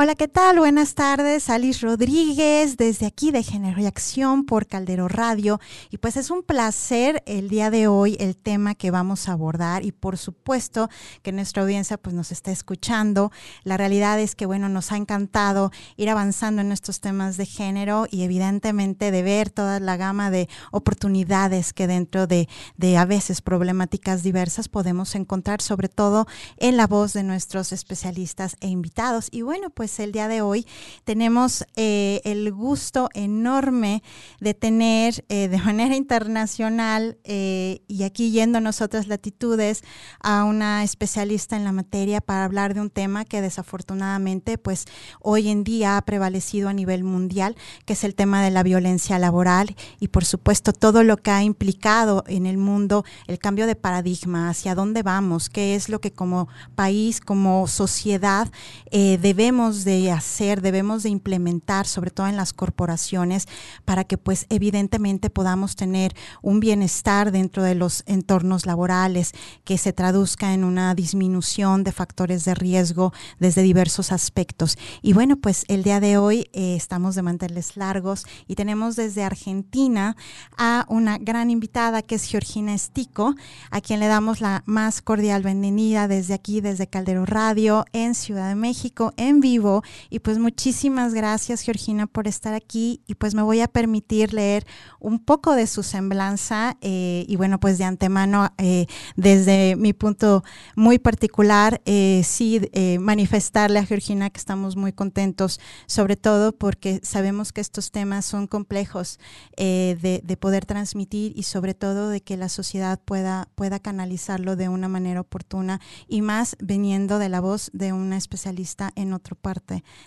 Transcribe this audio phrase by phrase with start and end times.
[0.00, 0.60] Hola, ¿qué tal?
[0.60, 5.58] Buenas tardes, Alice Rodríguez, desde aquí de Género y Acción por Caldero Radio.
[5.90, 9.84] Y pues es un placer el día de hoy el tema que vamos a abordar
[9.84, 10.88] y por supuesto
[11.22, 13.32] que nuestra audiencia pues nos está escuchando.
[13.64, 18.06] La realidad es que bueno, nos ha encantado ir avanzando en estos temas de género
[18.08, 23.42] y evidentemente de ver toda la gama de oportunidades que dentro de, de a veces
[23.42, 29.26] problemáticas diversas podemos encontrar, sobre todo en la voz de nuestros especialistas e invitados.
[29.32, 30.66] Y bueno, pues pues, el día de hoy
[31.04, 34.02] tenemos eh, el gusto enorme
[34.38, 39.82] de tener eh, de manera internacional eh, y aquí yéndonos otras latitudes
[40.20, 44.84] a una especialista en la materia para hablar de un tema que desafortunadamente pues
[45.20, 49.18] hoy en día ha prevalecido a nivel mundial, que es el tema de la violencia
[49.18, 53.74] laboral y por supuesto todo lo que ha implicado en el mundo el cambio de
[53.74, 58.52] paradigma, hacia dónde vamos, qué es lo que como país, como sociedad
[58.90, 63.46] debemos de hacer, debemos de implementar, sobre todo en las corporaciones,
[63.84, 69.32] para que pues evidentemente podamos tener un bienestar dentro de los entornos laborales,
[69.64, 74.76] que se traduzca en una disminución de factores de riesgo desde diversos aspectos.
[75.02, 79.24] Y bueno, pues el día de hoy eh, estamos de manteles largos y tenemos desde
[79.24, 80.16] Argentina
[80.56, 83.34] a una gran invitada que es Georgina Estico,
[83.70, 88.48] a quien le damos la más cordial bienvenida desde aquí, desde Caldero Radio, en Ciudad
[88.48, 89.67] de México, en vivo
[90.10, 93.02] y pues muchísimas gracias, Georgina, por estar aquí.
[93.06, 94.66] Y pues me voy a permitir leer
[95.00, 96.76] un poco de su semblanza.
[96.80, 98.86] Eh, y bueno, pues de antemano, eh,
[99.16, 100.44] desde mi punto
[100.76, 102.60] muy particular, eh, sí
[103.00, 108.46] manifestarle a Georgina que estamos muy contentos, sobre todo porque sabemos que estos temas son
[108.46, 109.18] complejos
[109.56, 114.68] de, de, poder transmitir y sobre todo de que la sociedad pueda, pueda canalizarlo de
[114.68, 119.57] una manera oportuna y más viniendo de la voz de una especialista en otro parte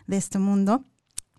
[0.08, 0.84] de este mundo.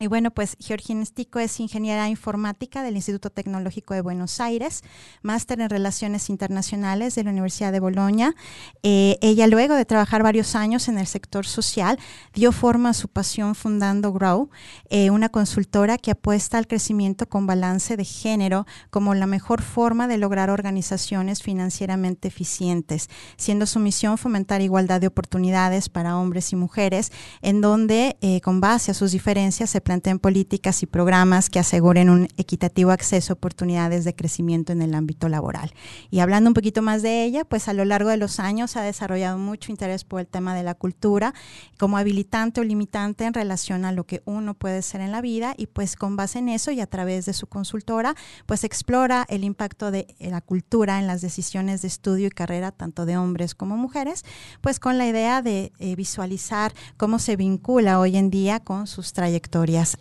[0.02, 4.82] Y bueno, pues Georgina Stico es ingeniera informática del Instituto Tecnológico de Buenos Aires,
[5.22, 8.34] máster en Relaciones Internacionales de la Universidad de Bolonia.
[8.82, 12.00] Eh, ella luego de trabajar varios años en el sector social,
[12.34, 14.50] dio forma a su pasión fundando Grow,
[14.90, 20.08] eh, una consultora que apuesta al crecimiento con balance de género como la mejor forma
[20.08, 26.56] de lograr organizaciones financieramente eficientes, siendo su misión fomentar igualdad de oportunidades para hombres y
[26.56, 31.58] mujeres, en donde eh, con base a sus diferencias se planteen políticas y programas que
[31.58, 35.74] aseguren un equitativo acceso a oportunidades de crecimiento en el ámbito laboral.
[36.10, 38.80] Y hablando un poquito más de ella, pues a lo largo de los años ha
[38.80, 41.34] desarrollado mucho interés por el tema de la cultura
[41.78, 45.52] como habilitante o limitante en relación a lo que uno puede ser en la vida
[45.58, 48.14] y pues con base en eso y a través de su consultora,
[48.46, 53.04] pues explora el impacto de la cultura en las decisiones de estudio y carrera tanto
[53.04, 54.24] de hombres como mujeres,
[54.62, 59.12] pues con la idea de eh, visualizar cómo se vincula hoy en día con sus
[59.12, 59.42] trayectorias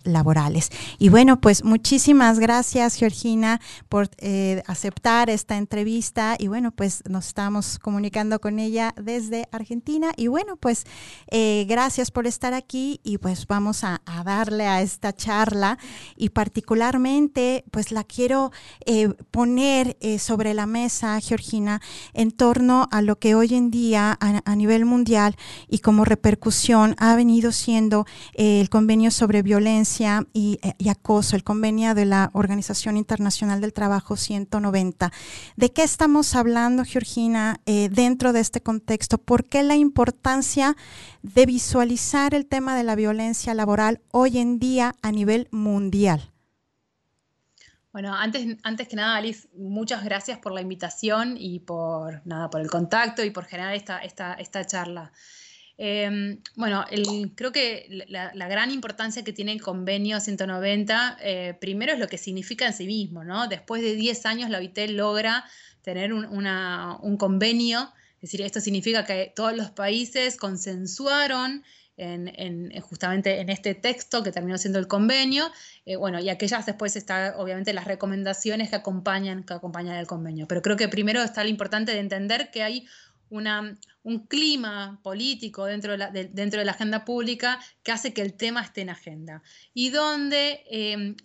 [0.04, 0.70] laborales.
[0.98, 3.60] Y bueno, pues muchísimas gracias, Georgina,
[3.90, 6.36] por eh, aceptar esta entrevista.
[6.38, 10.12] Y bueno, pues nos estamos comunicando con ella desde Argentina.
[10.18, 10.86] Y bueno, pues
[11.30, 15.78] eh, gracias por estar aquí y pues vamos a, darle a esta charla.
[16.16, 18.52] Y particularmente, pues la quiero
[18.86, 21.82] eh, poner sobre la mesa, Georgina,
[22.14, 25.36] en torno a lo que hoy en día a, nivel mundial
[25.70, 29.61] y como repercusión ha venido siendo el convenio sobre violencia
[30.34, 35.12] y, y, acoso, el convenio de la Organización Internacional del Trabajo 190.
[35.56, 39.18] ¿De qué estamos hablando, Georgina, eh, dentro de este contexto?
[39.18, 40.76] ¿Por qué la importancia
[41.22, 46.32] de visualizar el tema de la violencia laboral hoy en día a nivel mundial?
[47.92, 52.62] Bueno, antes, antes que nada, Alice, muchas gracias por la invitación y por, nada, por
[52.62, 55.12] el contacto y por generar esta, esta, esta charla.
[55.84, 56.86] Em, bueno,
[57.34, 62.20] creo que la, gran importancia que tiene el convenio 190, eh, primero es lo que
[62.20, 63.48] significa en sí mismo, ¿no?
[63.48, 65.44] Después de 10 años la OIT logra
[65.82, 71.64] tener un, convenio, es decir, esto significa que todos los países consensuaron
[71.98, 75.52] en, justamente en este texto que terminó siendo el convenio,
[75.88, 80.48] eh, bueno, y aquellas después están obviamente las recomendaciones que acompañan, que acompañan el convenio.
[80.48, 82.88] Pero creo que primero está lo importante de entender que hay
[83.32, 88.34] un clima político dentro de, la, dentro de la agenda pública que hace que el
[88.34, 89.42] tema esté en agenda.
[89.74, 91.16] Y donde, eh,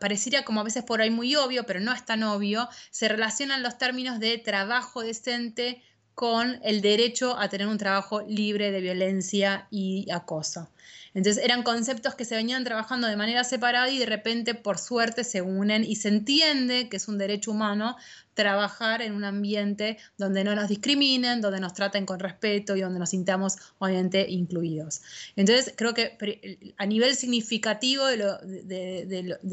[0.00, 3.62] pareciera como a veces por ahí muy obvio, pero no es tan obvio, se relacionan
[3.62, 5.82] los términos de trabajo decente
[6.14, 10.68] con el derecho a tener un trabajo libre de violencia y acoso.
[11.14, 15.22] Entonces eran conceptos que se venían trabajando de manera separada y de repente por suerte
[15.22, 17.96] se unen y se entiende que es un derecho humano
[18.34, 22.98] trabajar en un ambiente donde no nos discriminen, donde nos traten con respeto y donde
[22.98, 25.02] nos sintamos obviamente incluidos.
[25.36, 28.16] Entonces creo que a nivel significativo de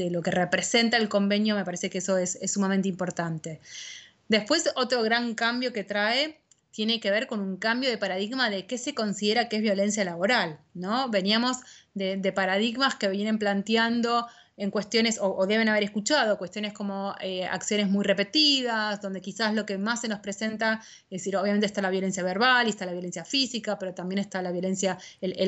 [0.09, 3.61] lo, que representa el convenio me parece que eso es sumamente importante.
[4.27, 8.65] Después otro gran cambio que trae tiene que ver con un cambio de paradigma de
[8.65, 11.09] qué se considera que es violencia laboral, ¿no?
[11.09, 11.57] Veníamos
[11.93, 14.27] de, paradigmas que vienen planteando
[14.57, 19.65] en cuestiones, o, deben haber escuchado, cuestiones como eh, acciones muy repetidas, donde quizás lo
[19.65, 22.91] que más se nos presenta, es decir, obviamente está la violencia verbal, y está la
[22.91, 24.97] violencia física, pero también está la violencia,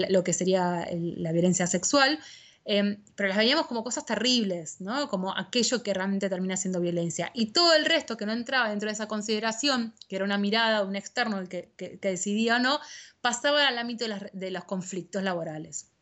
[0.10, 2.20] lo que sería la violencia sexual,
[2.66, 5.10] Em, pero las veíamos como cosas terribles, ¿no?
[5.10, 7.30] Como aquello que realmente termina siendo violencia.
[7.34, 10.82] Y todo el resto que no entraba dentro de esa consideración, que era una mirada
[10.82, 12.80] de un externo que, decidía o no,
[13.22, 15.93] pasaba al ámbito de los conflictos laborales.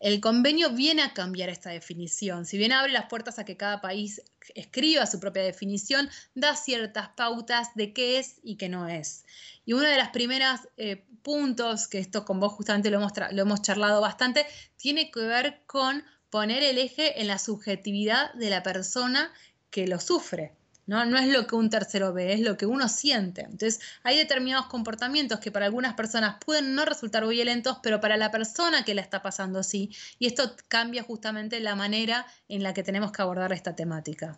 [0.00, 2.46] El convenio viene a cambiar esta definición.
[2.46, 4.22] Si bien abre las puertas a que cada país
[4.54, 9.26] escriba su propia definición, da ciertas pautas de qué es y qué no es.
[9.66, 13.42] Y uno de los primeros eh, puntos, que esto con vos justamente lo hemos, lo
[13.42, 14.46] hemos charlado bastante,
[14.78, 19.30] tiene que ver con poner el eje en la subjetividad de la persona
[19.70, 20.56] que lo sufre.
[20.90, 21.18] ¿No?
[21.18, 23.42] es lo que un tercero ve, es lo que uno siente.
[23.42, 28.32] Entonces, hay determinados comportamientos que para algunas personas pueden no resultar violentos, pero para la
[28.32, 29.94] persona que la está pasando sí.
[30.18, 34.36] Y esto cambia justamente la manera en la que tenemos que abordar esta temática.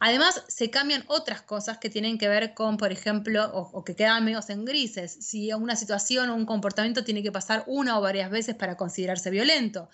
[0.00, 4.22] Además, se cambian otras cosas que tienen que ver con, por ejemplo, o, que quedan
[4.22, 8.30] medio en grises, si una situación o un comportamiento tiene que pasar una o varias
[8.30, 9.88] veces para considerarse violento.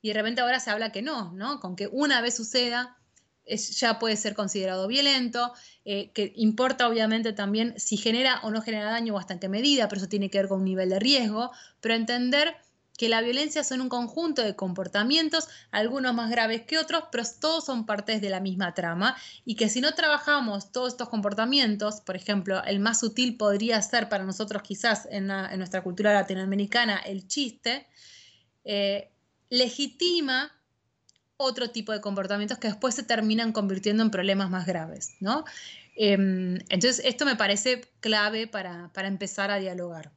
[0.00, 1.58] Y de repente ahora se habla que no, ¿no?
[1.58, 3.01] Con que una vez suceda,
[3.46, 5.52] ya puede ser considerado violento,
[5.84, 9.48] eh, que importa obviamente también si genera o no genera daño o hasta en qué
[9.48, 11.50] medida, pero eso tiene que ver con un nivel de riesgo,
[11.80, 12.56] pero entender
[12.96, 17.64] que la violencia son un conjunto de comportamientos, algunos más graves que otros, pero todos
[17.64, 22.16] son partes de la misma trama y que si no trabajamos todos estos comportamientos, por
[22.16, 27.86] ejemplo, el más sutil podría ser para nosotros quizás en, nuestra cultura latinoamericana el chiste,
[28.64, 29.10] eh,
[29.48, 30.52] legitima
[31.42, 35.44] otro tipo de comportamientos que después se terminan convirtiendo en problemas más graves, ¿no?
[35.94, 40.12] Em, entonces, esto me parece clave para, empezar a dialogar.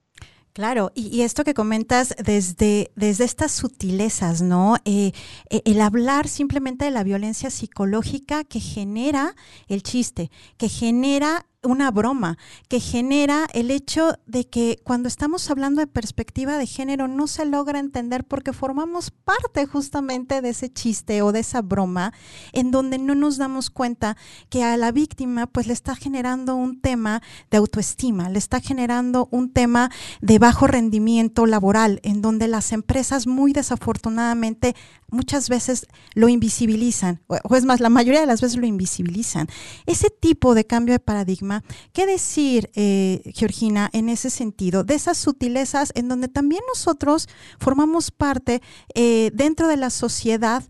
[0.53, 4.77] Claro, y, esto que comentas desde, desde estas sutilezas, ¿no?
[4.85, 5.11] Eh,
[5.49, 9.35] eh, el hablar simplemente de la violencia psicológica que genera
[9.67, 15.81] el chiste, que genera una broma que genera el hecho de que cuando estamos hablando
[15.81, 21.21] de perspectiva de género no se logra entender porque formamos parte justamente de ese chiste
[21.21, 22.13] o de esa broma
[22.53, 24.17] en donde no nos damos cuenta
[24.49, 27.21] que a la víctima pues le está generando un tema
[27.51, 29.89] de autoestima, le está generando un tema
[30.21, 34.75] de bajo rendimiento laboral en donde las empresas muy desafortunadamente
[35.15, 39.47] muchas veces lo invisibilizan, o es más, la mayoría de las veces lo invisibilizan.
[39.85, 44.83] Ese tipo de cambio de paradigma, ¿qué decir, eh, Georgina, en ese sentido?
[44.83, 47.27] De esas sutilezas en donde también nosotros
[47.59, 48.61] formamos parte
[48.93, 50.63] eh, dentro de la sociedad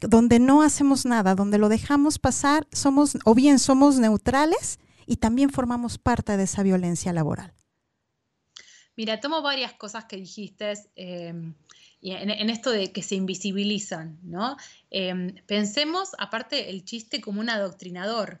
[0.00, 5.50] donde no hacemos nada, donde lo dejamos pasar, somos o bien somos neutrales y también
[5.50, 7.54] formamos parte de esa violencia laboral.
[8.96, 10.72] Mira, tomo varias cosas que dijiste.
[10.96, 11.34] Eh,
[12.02, 14.56] en, esto de que se invisibilizan, ¿no?
[14.90, 18.40] Em, pensemos, aparte, el chiste como un adoctrinador,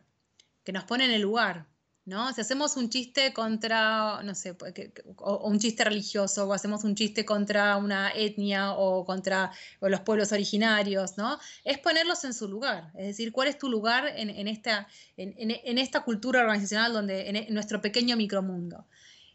[0.64, 1.66] que nos pone en el lugar,
[2.06, 2.32] ¿no?
[2.32, 4.56] Si hacemos un chiste contra, no sé,
[5.16, 10.32] o, un chiste religioso, o hacemos un chiste contra una etnia o contra los pueblos
[10.32, 11.38] originarios, ¿no?
[11.64, 14.86] Es ponerlos en su lugar, es decir, cuál es tu lugar en, esta,
[15.16, 18.86] en, esta cultura organizacional, donde, en, nuestro pequeño micromundo.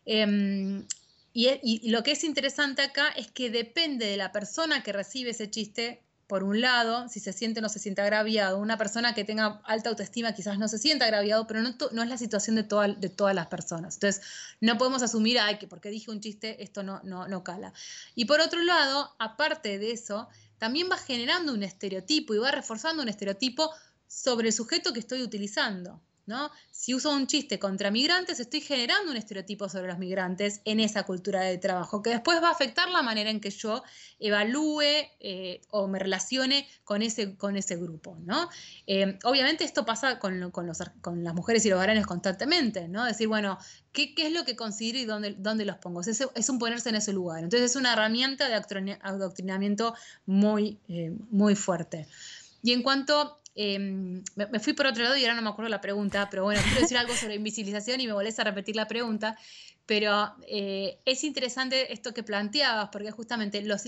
[0.05, 0.85] Em,
[1.33, 5.49] y, lo que es interesante acá es que depende de la persona que recibe ese
[5.49, 8.57] chiste, por un lado, si se siente o no se siente agraviado.
[8.57, 12.07] Una persona que tenga alta autoestima quizás no se sienta agraviado, pero no, no es
[12.07, 13.95] la situación de, de todas las personas.
[13.95, 14.21] Entonces,
[14.61, 17.73] no podemos asumir, ay, que porque dije un chiste, esto no, no, no cala.
[18.15, 23.03] Y por otro lado, aparte de eso, también va generando un estereotipo y va reforzando
[23.03, 23.69] un estereotipo
[24.07, 26.01] sobre el sujeto que estoy utilizando.
[26.71, 31.03] Si uso un chiste contra migrantes, estoy generando un estereotipo sobre los migrantes en esa
[31.03, 33.83] cultura de trabajo, que después va a afectar la manera en que yo
[34.19, 34.81] evalúe
[35.19, 38.49] eh, o me relacione con ese, con ese grupo, ¿no?
[38.87, 43.05] Eh, obviamente esto pasa con, las mujeres y los varones constantemente, ¿no?
[43.05, 43.57] Decir, bueno,
[43.91, 46.01] ¿qué, es lo que considero y dónde, dónde los pongo?
[46.01, 47.43] Es, es, un ponerse en ese lugar.
[47.43, 48.55] Entonces es una herramienta de
[49.01, 52.07] adoctrinamiento muy, eh, muy fuerte.
[52.63, 55.81] Y en cuanto em, me, fui por otro lado y ahora no me acuerdo la
[55.81, 59.37] pregunta, pero bueno, quiero decir algo sobre invisibilización y me molesta repetir la pregunta,
[59.85, 63.83] pero eh, es interesante esto que planteabas, porque justamente los,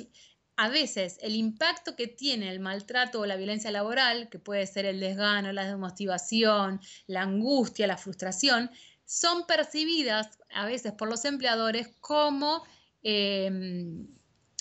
[0.55, 4.86] a veces el impacto que tiene el maltrato o la violencia laboral, que puede ser
[4.86, 8.70] el desgano, la desmotivación, la angustia, la frustración,
[9.05, 12.63] son percibidas a veces por los empleadores como
[13.01, 14.08] em,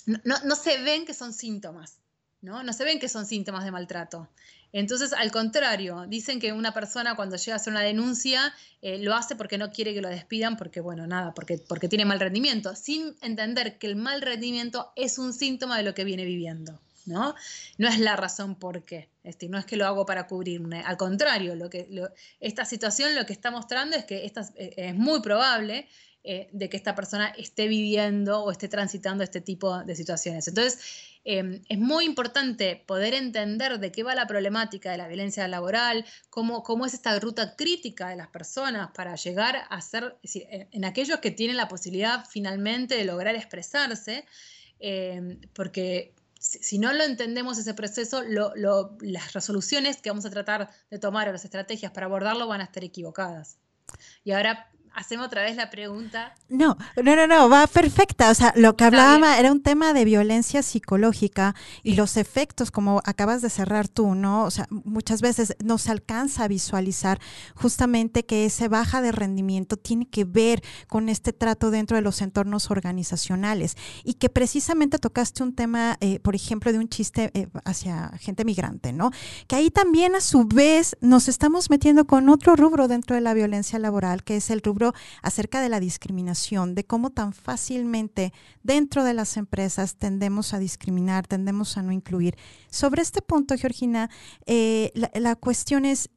[0.06, 1.99] no, se ven que son síntomas,
[2.40, 2.62] ¿no?
[2.62, 4.28] No se ven que son síntomas de maltrato.
[4.73, 9.14] Entonces, al contrario, dicen que una persona cuando llega a hacer una denuncia eh, lo
[9.14, 12.75] hace porque no quiere que lo despidan, porque, bueno, nada, porque, porque tiene mal rendimiento,
[12.75, 16.81] sin entender que el mal rendimiento es un síntoma de lo que viene viviendo.
[17.05, 17.35] ¿no?
[17.79, 20.97] No es la razón por qué, este, no es que lo hago para cubrirme, al
[20.97, 21.88] contrario, lo que,
[22.41, 25.88] esta situación lo que está mostrando es que esta, eh, es muy probable
[26.25, 30.47] eh, de que esta persona esté viviendo o esté transitando este tipo de situaciones.
[30.47, 30.79] Entonces,
[31.25, 36.05] em, es muy importante poder entender de qué va la problemática de la violencia laboral,
[36.31, 41.21] cómo, cómo es esta ruta crítica de las personas para llegar a ser, en, aquellos
[41.21, 44.25] que tienen la posibilidad finalmente de lograr expresarse,
[44.79, 50.99] em, porque si no lo entendemos ese proceso, las resoluciones que vamos a tratar de
[50.99, 53.59] tomar o las estrategias para abordarlo van a estar equivocadas.
[54.25, 56.35] Y ahora hacemos otra vez la pregunta.
[56.49, 58.31] No, no, no, no, va perfecta.
[58.31, 63.01] O sea, lo que hablaba era un tema de violencia psicológica y los efectos, como
[63.05, 64.45] acabas de cerrar tú, ¿no?
[64.45, 67.21] O sea, muchas veces no se alcanza a visualizar
[67.55, 72.21] justamente que ese baja de rendimiento tiene que ver con este trato dentro de los
[72.21, 77.49] entornos organizacionales y que precisamente tocaste un tema, eh, por ejemplo, de un chiste eh,
[77.65, 79.11] hacia gente migrante, ¿no?
[79.47, 83.35] Que ahí también a su vez nos estamos metiendo con otro rubro dentro de la
[83.35, 84.82] violencia laboral, que es el rubro
[85.23, 91.27] acerca de la discriminación, de cómo tan fácilmente dentro de las empresas tendemos a discriminar,
[91.27, 92.37] tendemos a no incluir.
[92.71, 94.11] Sobre este punto, Georgina,
[94.47, 96.11] eh, la, cuestión es,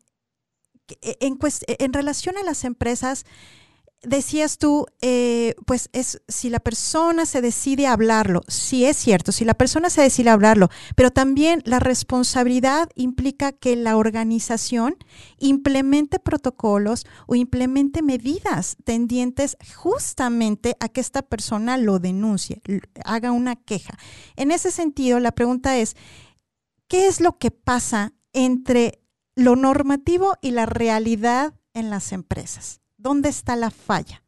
[1.01, 3.25] en, en relación a las empresas,
[4.05, 9.45] decías tú, eh, pues es si la persona se decide hablarlo, sí es cierto, si
[9.45, 14.95] la persona se decide hablarlo, pero también la responsabilidad implica que la organización
[15.38, 22.62] implemente protocolos o implemente medidas tendientes justamente a que esta persona lo denuncie,
[23.03, 23.97] haga una queja.
[24.35, 25.95] En ese sentido, la pregunta es,
[26.88, 29.01] ¿qué es lo que pasa entre
[29.35, 32.81] lo normativo y la realidad en las empresas?
[33.05, 34.24] ¿Dónde está la falla?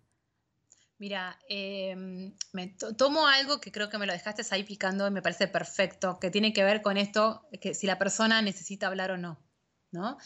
[0.99, 5.23] Mira, em, me tomo algo que creo que me lo dejaste ahí picando y me
[5.23, 9.17] parece perfecto, que tiene que ver con esto, que si la persona necesita hablar o
[9.17, 9.43] no,
[9.91, 10.19] ¿no?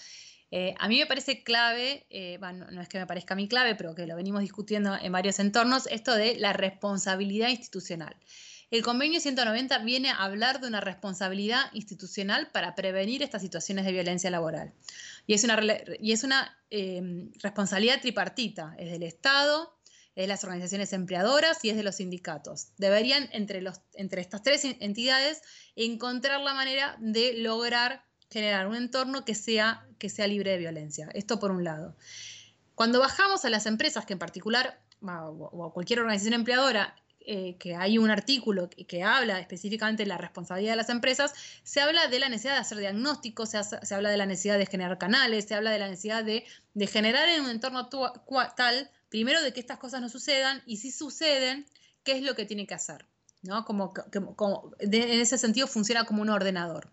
[0.51, 3.47] Eh, a mí me parece clave, eh, bueno, no es que me parezca a mí
[3.47, 8.17] clave, pero que lo venimos discutiendo en varios entornos, esto de la responsabilidad institucional.
[8.71, 13.91] El convenio 190 viene a hablar de una responsabilidad institucional para prevenir estas situaciones de
[13.91, 14.73] violencia laboral.
[15.27, 15.59] Y es una,
[15.99, 19.77] y es una em, responsabilidad tripartita, es del Estado,
[20.15, 22.69] es de las organizaciones empleadoras y es de los sindicatos.
[22.77, 25.41] Deberían, entre, los, entre estas tres entidades,
[25.75, 31.09] encontrar la manera de lograr generar un entorno que sea, que sea libre de violencia.
[31.13, 31.97] Esto por un lado.
[32.75, 37.75] Cuando bajamos a las empresas, que en particular, o a cualquier organización empleadora, eh, que
[37.75, 42.19] hay un artículo que, habla específicamente de la responsabilidad de las empresas, se habla de
[42.19, 45.71] la necesidad de hacer diagnósticos, se, habla de la necesidad de generar canales, se habla
[45.71, 46.45] de la necesidad de,
[46.87, 51.67] generar en un entorno tal, primero, de que estas cosas no sucedan y si suceden,
[52.03, 53.05] qué es lo que tiene que hacer.
[53.43, 53.65] ¿no?
[53.65, 53.93] Como,
[54.79, 56.89] en ese sentido funciona como un ordenador.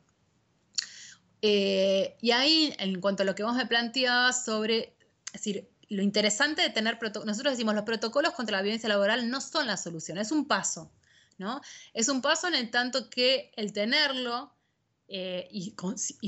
[1.40, 4.94] Eh, y ahí, en cuanto a lo que vos me planteabas sobre,
[5.32, 9.66] decir, lo interesante de tener nosotros decimos los protocolos contra la violencia laboral no son
[9.66, 10.92] la solución, es un paso,
[11.38, 11.60] ¿no?
[11.94, 14.54] Es un paso en el tanto que el tenerlo,
[15.08, 15.74] eh, y,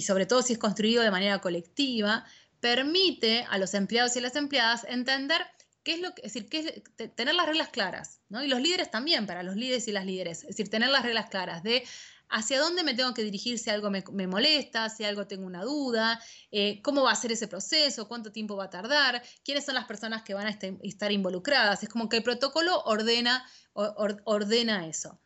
[0.02, 2.24] sobre todo si es construido de manera colectiva,
[2.60, 5.42] permite a los empleados y las empleadas entender
[5.82, 8.42] qué es lo que, es decir, qué es, tener las reglas claras, ¿no?
[8.42, 11.28] Y los líderes también, para los líderes y las líderes, es decir, tener las reglas
[11.28, 11.84] claras de
[12.30, 16.22] hacia dónde me tengo que dirigir si algo me, molesta, si algo tengo una duda,
[16.50, 19.84] eh, cómo va a ser ese proceso, cuánto tiempo va a tardar, quiénes son las
[19.84, 21.82] personas que van a este, estar involucradas.
[21.82, 23.44] Es como que el protocolo ordena,
[24.88, 25.18] eso.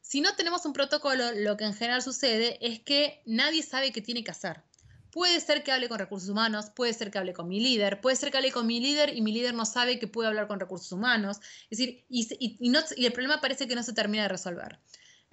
[0.00, 4.02] Si no tenemos un protocolo, lo que en general sucede es que nadie sabe qué
[4.02, 4.62] tiene que hacer.
[5.10, 8.16] Puede ser que hable con recursos humanos, puede ser que hable con mi líder, puede
[8.16, 10.58] ser que hable con mi líder y mi líder no sabe que puede hablar con
[10.58, 11.38] recursos humanos.
[11.70, 14.80] Es decir, y el problema parece que no se termina de resolver.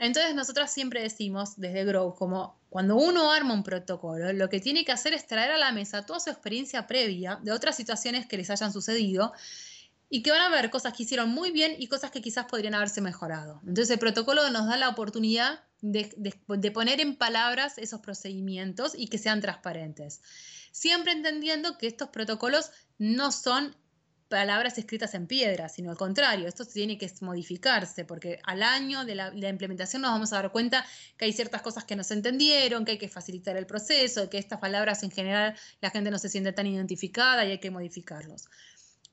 [0.01, 4.83] Entonces nosotros siempre decimos desde Grow, como cuando uno arma un protocolo, lo que tiene
[4.83, 8.35] que hacer es traer a la mesa toda su experiencia previa de otras situaciones que
[8.35, 9.31] les hayan sucedido
[10.09, 12.73] y que van a ver cosas que hicieron muy bien y cosas que quizás podrían
[12.73, 13.59] haberse mejorado.
[13.61, 19.07] Entonces el protocolo nos da la oportunidad de, de poner en palabras esos procedimientos y
[19.07, 20.23] que sean transparentes.
[20.71, 23.75] Siempre entendiendo que estos protocolos no son
[24.31, 29.13] palabras escritas en piedra, sino al contrario, esto tiene que modificarse, porque al año de
[29.13, 30.83] la, implementación nos vamos a dar cuenta
[31.17, 34.39] que hay ciertas cosas que no se entendieron, que hay que facilitar el proceso, que
[34.39, 38.47] estas palabras en general la gente no se siente tan identificada y hay que modificarlos.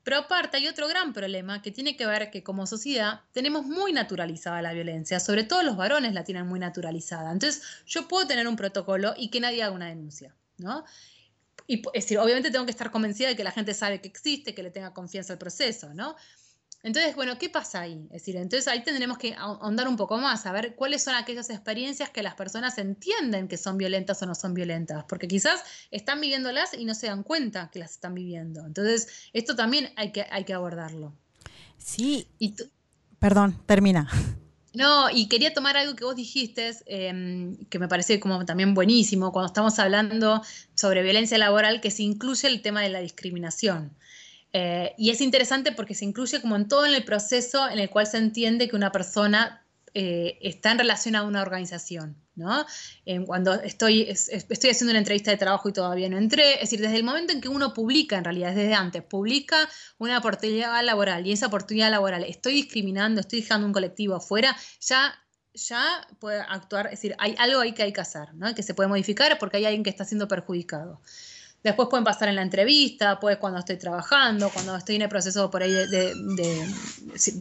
[0.04, 3.92] Pero aparte hay otro gran problema que tiene que ver que como sociedad tenemos muy
[3.92, 7.32] naturalizada la violencia, sobre todo los varones la tienen muy naturalizada.
[7.32, 10.84] Entonces yo puedo tener un protocolo y que nadie haga una denuncia, ¿no?
[11.68, 14.54] Y es decir, obviamente tengo que estar convencida de que la gente sabe que existe,
[14.54, 16.16] que le tenga confianza al proceso, ¿no?
[16.82, 18.06] Entonces, bueno, ¿qué pasa ahí?
[18.06, 21.50] Es decir, entonces ahí tendremos que ahondar un poco más, a ver cuáles son aquellas
[21.50, 26.20] experiencias que las personas entienden que son violentas o no son violentas, porque quizás están
[26.20, 28.64] viviéndolas y no se dan cuenta que las están viviendo.
[28.64, 31.14] Entonces, esto también hay que, hay que abordarlo.
[31.76, 32.28] Sí.
[32.38, 32.54] Y
[33.18, 34.08] Perdón, termina.
[34.78, 39.32] No, y quería tomar algo que vos dijiste, em, que me parece como también buenísimo,
[39.32, 40.40] cuando estamos hablando
[40.76, 43.97] sobre violencia laboral, que se incluye el tema de la discriminación.
[44.52, 47.90] Eh, y es interesante porque se incluye como en todo en el proceso en el
[47.90, 49.66] cual se entiende que una persona
[50.00, 52.17] eh, está en relación a una organización.
[52.37, 52.64] ¿no?
[53.26, 56.95] cuando estoy, estoy haciendo una entrevista de trabajo y todavía no entré, es decir, desde
[56.95, 61.33] el momento en que uno publica, en realidad, desde antes, publica una oportunidad laboral y
[61.33, 65.19] esa oportunidad laboral estoy discriminando, estoy dejando un colectivo afuera, ya
[65.52, 68.55] ya puede actuar, es decir, hay algo ahí que hay que hacer, ¿no?
[68.55, 71.00] que se puede modificar porque hay alguien que está siendo perjudicado.
[71.62, 75.50] Después pueden pasar en la entrevista, pues cuando estoy trabajando, cuando estoy en el proceso
[75.50, 76.15] por ahí de,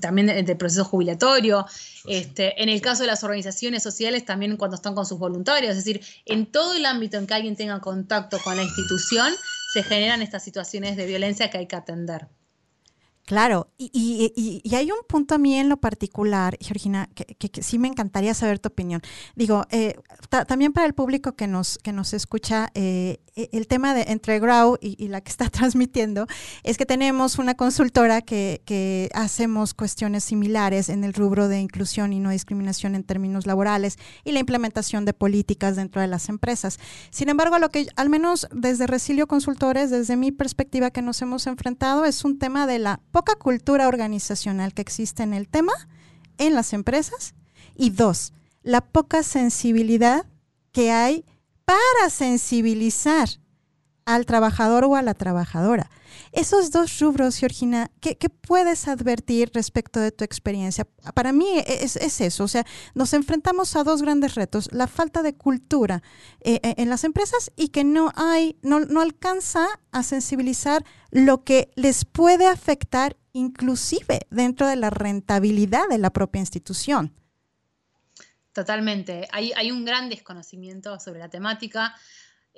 [0.01, 1.65] también del proceso jubilatorio.
[2.07, 5.71] Este, en el caso de las organizaciones sociales, también cuando están con sus voluntarios.
[5.71, 9.31] Es decir, en todo el ámbito en que alguien tenga contacto con la institución,
[9.73, 12.27] se generan estas situaciones de violencia que hay que atender.
[13.27, 18.33] Claro, y, hay un punto a mí en lo particular, Georgina, que, sí me encantaría
[18.33, 19.01] saber tu opinión.
[19.35, 19.99] Digo, eh,
[20.47, 24.39] también para el público que nos, que nos escucha, eh, e, el tema de entre
[24.39, 26.25] Grau y, la que está transmitiendo
[26.63, 32.13] es que tenemos una consultora que, que, hacemos cuestiones similares en el rubro de inclusión
[32.13, 36.79] y no discriminación en términos laborales y la implementación de políticas dentro de las empresas.
[37.09, 41.45] Sin embargo, lo que al menos desde Resilio Consultores, desde mi perspectiva que nos hemos
[41.45, 45.73] enfrentado, es un tema de la poca cultura organizacional que existe en el tema
[46.37, 47.33] en las empresas
[47.73, 50.27] y dos, la poca sensibilidad
[50.71, 51.25] que hay
[51.65, 53.27] para sensibilizar
[54.05, 55.89] al trabajador o a la trabajadora.
[56.37, 60.85] Esos dos rubros, Georgina, ¿qué, puedes advertir respecto de tu experiencia?
[61.15, 65.33] Para mí es, eso, o sea, nos enfrentamos a dos grandes retos, la falta de
[65.33, 66.03] cultura
[66.41, 71.43] eh, eh, en las empresas y que no hay, no, no alcanza a sensibilizar lo
[71.43, 77.15] que les puede afectar inclusive dentro de la rentabilidad de la propia institución.
[78.53, 79.27] Totalmente.
[79.31, 81.95] Hay, hay un gran desconocimiento sobre la temática.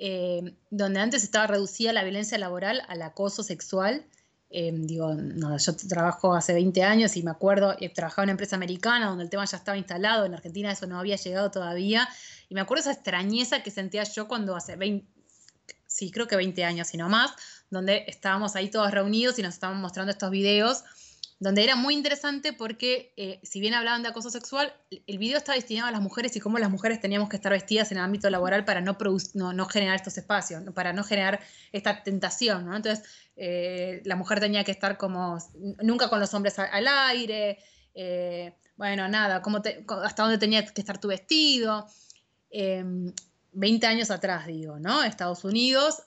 [0.02, 4.06] Eh, donde antes estaba reducida la violencia laboral al acoso sexual.
[4.48, 8.56] Eh, digo, yo trabajo hace 20 años y me acuerdo, he trabajado en una empresa
[8.56, 12.08] americana donde el tema ya estaba instalado, en Argentina eso no había llegado todavía,
[12.48, 15.06] y me acuerdo esa extrañeza que sentía yo cuando hace 20,
[15.86, 17.32] sí, creo que 20 años y no más,
[17.68, 20.82] donde estábamos ahí todos reunidos y nos estaban mostrando estos videos
[21.40, 24.74] donde era muy interesante porque eh, si bien hablaban de acoso sexual,
[25.06, 27.90] el video estaba destinado a las mujeres y cómo las mujeres teníamos que estar vestidas
[27.90, 28.98] en el ámbito laboral para no,
[29.34, 31.40] no, generar estos espacios, para no generar
[31.72, 32.66] esta tentación.
[32.66, 32.76] ¿no?
[32.76, 35.38] Entonces, eh, la mujer tenía que estar como
[35.82, 37.58] nunca con los hombres al aire,
[37.94, 39.62] eh, bueno, nada, cómo
[40.04, 41.86] hasta dónde tenía que estar tu vestido.
[42.50, 43.14] 20
[43.86, 45.02] em, años atrás, digo, ¿no?
[45.04, 46.02] Estados Unidos,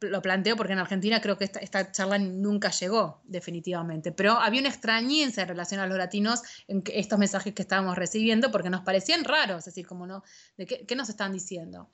[0.00, 4.12] lo planteo porque en Argentina creo que esta, charla nunca llegó, definitivamente.
[4.12, 8.50] Pero había una extrañeza en relación a los latinos en estos mensajes que estábamos recibiendo
[8.50, 10.22] porque nos parecían raros, es decir, como no,
[10.56, 11.88] ¿de qué, nos están diciendo?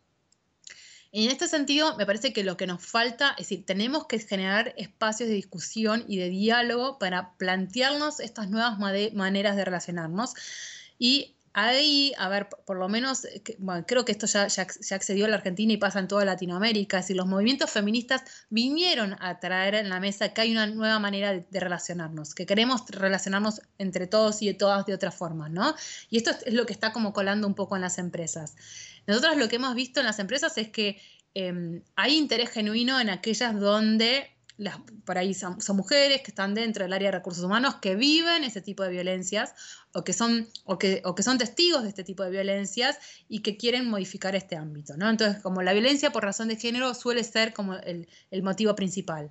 [1.13, 4.19] Y en este sentido, me parece que lo que nos falta, es decir, tenemos que
[4.19, 10.35] generar espacios de discusión y de diálogo para plantearnos estas nuevas maneras de relacionarnos
[10.99, 13.43] y Ahí, a ver, por lo menos, eh,
[13.87, 17.13] creo que esto ya, ya, accedió a la Argentina y pasa en toda Latinoamérica, si
[17.13, 21.61] los movimientos feministas vinieron a traer en la mesa que hay una nueva manera de,
[21.61, 25.75] relacionarnos, que queremos relacionarnos entre todos y de todas de otras formas, ¿no?
[26.09, 28.57] Y esto es, lo que está como colando un poco en las empresas.
[29.07, 31.03] Nosotros lo que hemos visto en las empresas es que
[31.35, 34.32] em, hay interés genuino en aquellas donde
[34.63, 38.45] las, por ahí son, mujeres que están dentro del área de recursos humanos que viven
[38.45, 39.55] ese tipo de violencias
[39.93, 42.99] o que son, o que, o que son testigos de este tipo de violencias
[43.29, 44.97] y que quieren modificar este ámbito.
[44.97, 45.11] ¿no?
[45.11, 49.31] Entonces, como la violencia por razón de género suele ser como el, el motivo principal.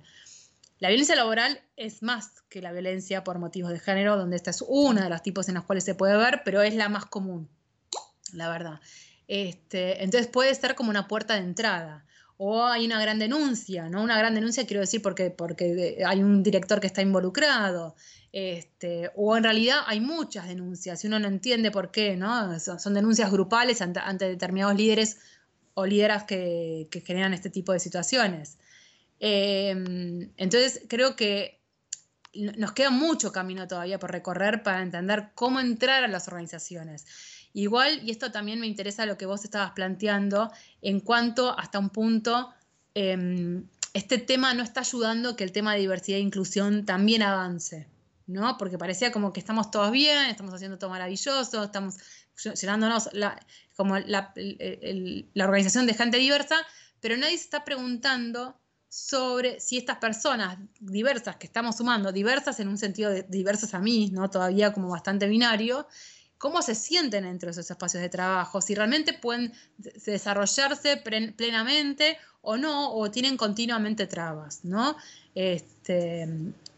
[0.78, 4.64] La violencia laboral es más que la violencia por motivos de género, donde esta es
[4.66, 7.48] una de los tipos en los cuales se puede ver, pero es la más común,
[8.32, 8.80] la verdad.
[9.28, 12.04] Este, entonces puede ser como una puerta de entrada.
[12.44, 14.02] O hay una gran denuncia, ¿no?
[14.02, 17.94] Una gran denuncia quiero decir porque, porque hay un director que está involucrado.
[18.32, 22.58] Este, o en realidad hay muchas denuncias y uno no entiende por qué, ¿no?
[22.58, 25.18] Son, denuncias grupales ante, determinados líderes
[25.74, 28.58] o líderas que, generan este tipo de situaciones.
[29.20, 31.60] Em, entonces creo que
[32.34, 37.06] nos queda mucho camino todavía por recorrer para entender cómo entrar a las organizaciones.
[37.54, 41.90] Igual, y esto también me interesa lo que vos estabas planteando, en cuanto hasta un
[41.90, 42.50] punto
[42.94, 47.86] em, este tema no está ayudando que el tema de diversidad e inclusión también avance.
[48.26, 48.56] ¿no?
[48.58, 51.96] Porque parecía como que estamos todos bien, estamos haciendo todo maravilloso, estamos
[52.60, 53.10] llenándonos
[53.76, 54.32] como la,
[55.36, 56.56] organización de gente diversa,
[57.00, 58.56] pero nadie se está preguntando
[58.88, 63.78] sobre si estas personas diversas que estamos sumando, diversas en un sentido de diversas a
[63.78, 64.28] mí, ¿no?
[64.28, 65.86] Todavía como bastante binario,
[66.42, 72.56] cómo se sienten dentro de esos espacios de trabajo, si realmente pueden desarrollarse plenamente o
[72.56, 74.96] no, o tienen continuamente trabas, ¿no?
[75.36, 76.28] Este,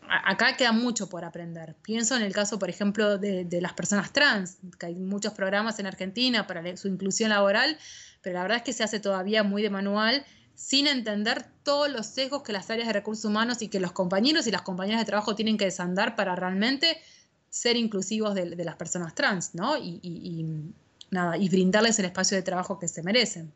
[0.06, 1.76] acá queda mucho por aprender.
[1.80, 5.86] Pienso en el caso, por ejemplo, de, las personas trans, que hay muchos programas en
[5.86, 7.78] Argentina para su inclusión laboral,
[8.20, 12.04] pero la verdad es que se hace todavía muy de manual sin entender todos los
[12.04, 15.06] sesgos que las áreas de recursos humanos y que los compañeros y las compañeras de
[15.06, 16.98] trabajo tienen que desandar para realmente
[17.54, 19.76] ser inclusivos de, las personas trans, ¿no?
[19.78, 20.44] y,
[21.12, 23.52] nada, y brindarles el espacio de trabajo que se merecen.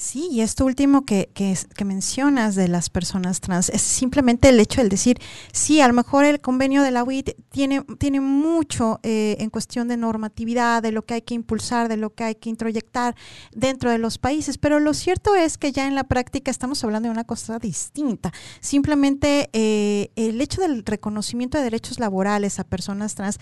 [0.00, 4.82] Sí, y esto último que, que, mencionas de las personas trans es simplemente el hecho
[4.82, 5.18] de decir,
[5.52, 9.88] sí, a lo mejor el convenio de la UIT tiene, tiene mucho eh, en cuestión
[9.88, 13.14] de normatividad, de lo que hay que impulsar, de lo que hay que introyectar
[13.54, 17.08] dentro de los países, pero lo cierto es que ya en la práctica estamos hablando
[17.08, 18.32] de una cosa distinta.
[18.60, 23.38] Simplemente eh, el hecho del reconocimiento de derechos laborales a personas trans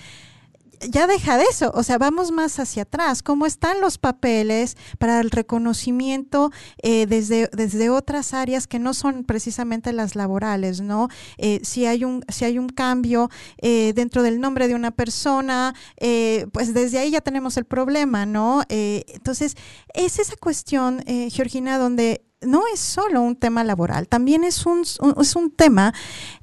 [0.89, 3.23] ya deja de eso, o sea, vamos más hacia atrás.
[3.23, 6.51] ¿Cómo están los papeles para el reconocimiento
[6.83, 11.09] eh, desde, desde otras áreas que no son precisamente las laborales, ¿no?
[11.37, 15.75] Eh, si, hay un, si hay un cambio eh, dentro del nombre de una persona,
[16.53, 18.63] pues desde ahí ya tenemos el problema, ¿no?
[18.69, 19.57] entonces,
[19.95, 24.83] es esa cuestión, Georgina, donde no es solo un tema laboral, también es un,
[25.21, 25.95] es un tema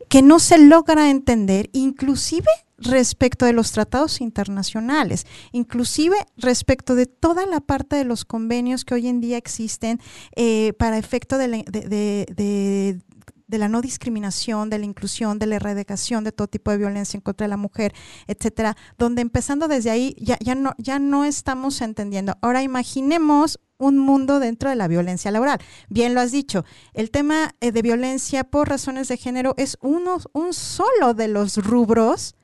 [0.10, 7.46] que no se logra entender, inclusive respecto de los tratados internacionales, inclusive respecto de toda
[7.46, 10.00] la parte de los convenios que hoy en día existen
[10.36, 13.02] eh, para efecto de,
[13.48, 17.22] la no discriminación, de la inclusión, de la erradicación de todo tipo de violencia en
[17.22, 17.94] contra de la mujer,
[18.28, 22.38] etcétera, donde empezando desde ahí ya, ya, no, ya no estamos entendiendo.
[22.42, 25.60] Ahora imaginemos un mundo dentro de la violencia laboral.
[25.90, 30.18] Bien lo has dicho, el tema eh, de violencia por razones de género es uno,
[30.34, 32.36] un solo de los rubros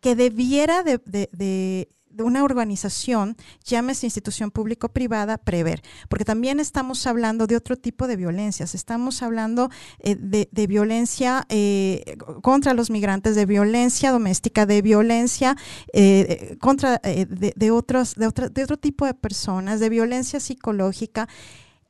[0.00, 1.88] que debiera de,
[2.22, 5.82] una organización, llámese institución público-privada, prever.
[6.08, 8.74] Porque también estamos hablando de otro tipo de violencias.
[8.74, 15.56] Estamos hablando eh, de, violencia eh, contra los migrantes, de violencia doméstica, de violencia
[15.92, 21.28] eh, contra de, otros, de, de otro tipo de personas, de violencia psicológica.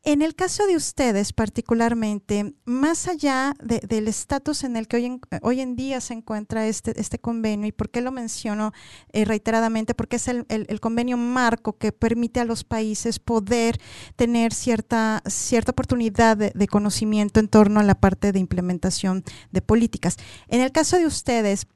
[0.02, 5.20] En el caso de ustedes particularmente, más allá del estatus en el que hoy en,
[5.42, 8.72] hoy en, día se encuentra este, este convenio, y por qué lo menciono
[9.12, 13.78] eh, reiteradamente, porque es el, convenio marco que permite a los países poder
[14.16, 20.16] tener cierta, cierta oportunidad de, conocimiento en torno a la parte de implementación de políticas.
[20.48, 21.66] En el caso de ustedes,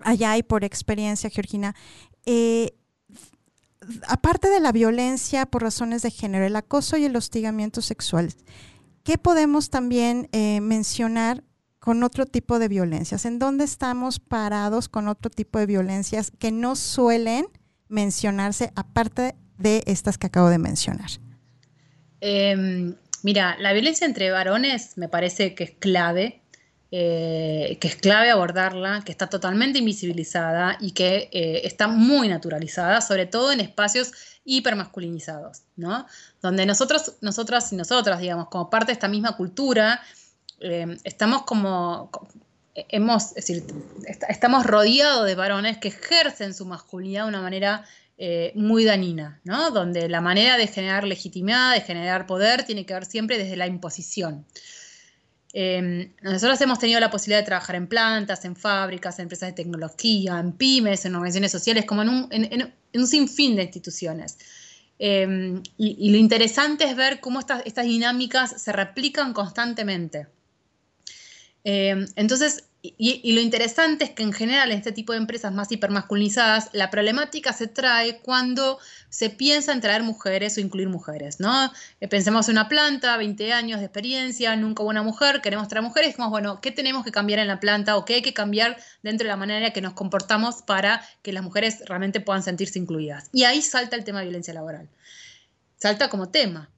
[0.00, 1.74] allá y por experiencia, Georgina,
[2.26, 2.76] eh,
[4.08, 8.32] aparte de la violencia por razones de género, el acoso y el hostigamiento sexual,
[9.02, 11.44] ¿qué podemos también eh, mencionar
[11.78, 13.24] con otro tipo de violencias?
[13.24, 17.46] ¿En dónde estamos parados con otro tipo de violencias que no suelen
[17.88, 21.10] mencionarse aparte de estas que acabo de mencionar?
[22.20, 26.42] Em, mira, la violencia entre varones me parece que es clave
[26.98, 33.02] eh, que es clave abordarla, que está totalmente invisibilizada y que eh, está muy naturalizada,
[33.02, 34.12] sobre todo en espacios
[34.46, 36.06] hipermasculinizados, ¿no?
[36.40, 40.00] Donde nosotros, nosotras y nosotras, digamos, como parte de esta misma cultura,
[40.60, 42.10] eh, estamos como,
[42.74, 43.64] hemos, es decir,
[44.30, 47.84] estamos rodeados de varones que ejercen su masculinidad de una manera
[48.54, 49.70] muy dañina, ¿no?
[49.70, 53.66] Donde la manera de generar legitimidad, de generar poder, tiene que ver siempre desde la
[53.66, 54.46] imposición.
[55.58, 59.54] Em, nosotros hemos tenido la posibilidad de trabajar en plantas, en fábricas, en empresas de
[59.54, 62.10] tecnología, en pymes, en organizaciones sociales, como en
[62.92, 64.36] un, sinfín de instituciones.
[64.98, 70.26] Em, y, lo interesante es ver cómo estas, dinámicas se replican constantemente.
[71.68, 75.72] Eh, entonces, y, lo interesante es que en general en este tipo de empresas más
[75.72, 81.72] hipermasculinizadas, la problemática se trae cuando se piensa en traer mujeres o incluir mujeres, ¿no?
[82.00, 85.82] Eh, pensemos en una planta, 20 años de experiencia, nunca hubo una mujer, queremos traer
[85.82, 88.76] mujeres, decimos, bueno, ¿qué tenemos que cambiar en la planta o qué hay que cambiar
[89.02, 93.28] dentro de la manera que nos comportamos para que las mujeres realmente puedan sentirse incluidas?
[93.32, 94.88] Y ahí salta el tema de violencia laboral.
[95.78, 96.70] Salta como tema.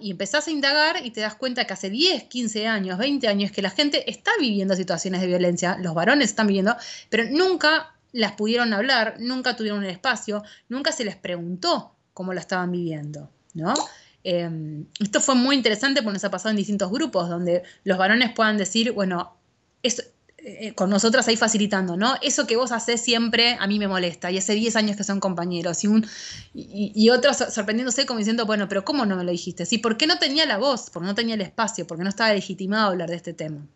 [0.00, 3.50] Y empezás a indagar y te das cuenta que hace 10, 15 años, 20 años
[3.50, 6.76] que la gente está viviendo situaciones de violencia, los varones están viviendo,
[7.10, 12.40] pero nunca las pudieron hablar, nunca tuvieron un espacio, nunca se les preguntó cómo la
[12.40, 13.74] estaban viviendo, ¿no?
[14.22, 18.32] Em, esto fue muy interesante porque nos ha pasado en distintos grupos donde los varones
[18.32, 19.36] puedan decir, bueno,
[19.82, 20.13] es,
[20.46, 22.16] eh, con nosotras ahí facilitando, ¿no?
[22.20, 25.18] Eso que vos haces siempre a mí me molesta, y hace 10 años que son
[25.18, 26.06] compañeros, y, un,
[26.52, 29.64] y, otros sorprendiéndose como diciendo, bueno, pero ¿cómo no me lo dijiste?
[29.64, 30.90] Sí, ¿por qué no tenía la voz?
[30.90, 33.66] Porque no tenía el espacio, porque no estaba legitimado hablar de este tema.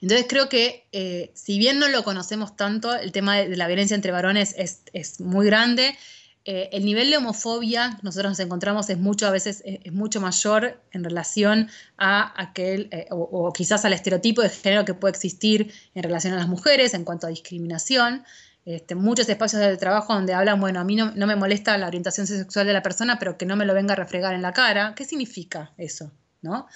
[0.00, 3.96] Entonces creo que eh, si bien no lo conocemos tanto, el tema de, la violencia
[3.96, 5.96] entre varones es, es muy grande
[6.44, 10.20] eh, el nivel de homofobia nosotros nos encontramos es mucho, a veces eh, es, mucho
[10.20, 15.72] mayor en relación a aquel, eh, o, quizás al estereotipo de género que puede existir
[15.94, 18.24] en relación a las mujeres en cuanto a discriminación.
[18.64, 22.26] Este, muchos espacios de trabajo donde hablan, bueno, a mí no, me molesta la orientación
[22.26, 24.94] sexual de la persona, pero que no me lo venga a refregar en la cara.
[24.96, 26.10] ¿Qué significa eso?
[26.42, 26.66] ¿No?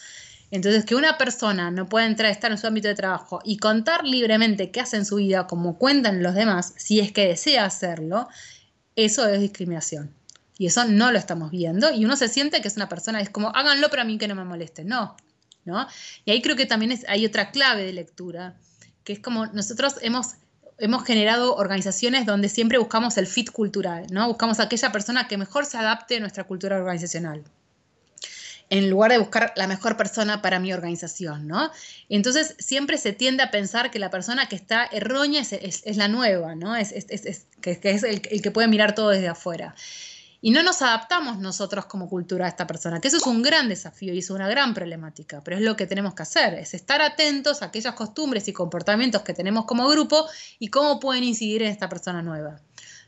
[0.52, 4.05] Entonces, que una persona no pueda entrar, estar en su ámbito de trabajo y contar
[4.05, 8.29] libremente qué hace en su vida, como cuentan los demás, si es que desea hacerlo,
[8.96, 10.12] eso es discriminación.
[10.59, 11.92] Y eso no lo estamos viendo.
[11.92, 14.26] Y uno se siente que es una persona, es como, háganlo, pero a mí que
[14.26, 14.85] no me moleste.
[14.85, 15.16] No,
[15.64, 15.87] ¿no?
[16.24, 18.56] Y ahí creo que también hay otra clave de lectura,
[19.04, 20.37] que es como nosotros hemos,
[20.78, 24.26] hemos generado organizaciones donde siempre buscamos el fit cultural, ¿no?
[24.28, 27.44] Buscamos aquella persona que mejor se adapte a nuestra cultura organizacional
[28.68, 31.70] en lugar de buscar la mejor persona para mi organización, ¿no?
[32.09, 36.55] Entonces siempre se tiende a pensar que la persona que está errónea es, la nueva,
[36.55, 36.74] ¿no?
[36.74, 39.74] Es, es el, que puede mirar todo desde afuera.
[40.40, 43.68] Y no nos adaptamos nosotros como cultura a esta persona, que eso es un gran
[43.68, 47.00] desafío y es una gran problemática, pero es lo que tenemos que hacer, es estar
[47.00, 50.26] atentos a aquellas costumbres y comportamientos que tenemos como grupo
[50.59, 52.61] y cómo pueden incidir en esta persona nueva.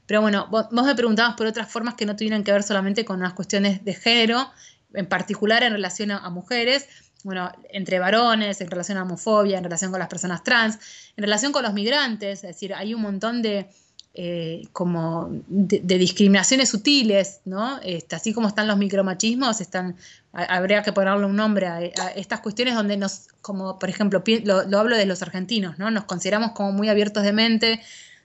[0.07, 3.21] Pero bueno, vos me preguntabas por otras formas que no tuvieran que ver solamente con
[3.21, 4.51] las cuestiones de género
[4.94, 6.87] en particular en relación a, mujeres,
[7.24, 10.79] bueno, entre varones, en relación a homofobia, en relación con las personas trans,
[11.16, 13.68] en relación con los migrantes, es decir, hay un montón de,
[14.14, 17.79] eh, como de, discriminaciones sutiles, ¿no?
[17.83, 19.96] Este, así como están los micromachismos, están,
[20.33, 21.81] habría que ponerle un nombre a,
[22.16, 25.90] estas cuestiones donde nos, como por ejemplo, lo, hablo de los argentinos, ¿no?
[25.90, 27.81] Nos consideramos como muy abiertos de mente,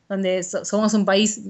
[0.09, 1.41] donde somos un país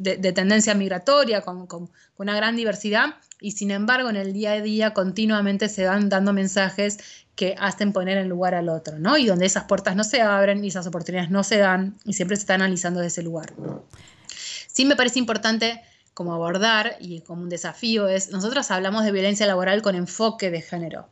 [0.00, 1.90] de, tendencia migratoria, con,
[2.20, 6.34] una gran diversidad, y sin embargo en el día a día continuamente se van dando
[6.34, 6.98] mensajes
[7.34, 9.16] que hacen poner en lugar al otro, ¿no?
[9.16, 12.36] Y donde esas puertas no se abren y esas oportunidades no se dan y siempre
[12.36, 13.54] se está analizando desde ese lugar.
[14.66, 15.80] Sí me parece importante
[16.12, 20.60] como abordar y como un desafío es, nosotros hablamos de violencia laboral con enfoque de
[20.60, 21.08] género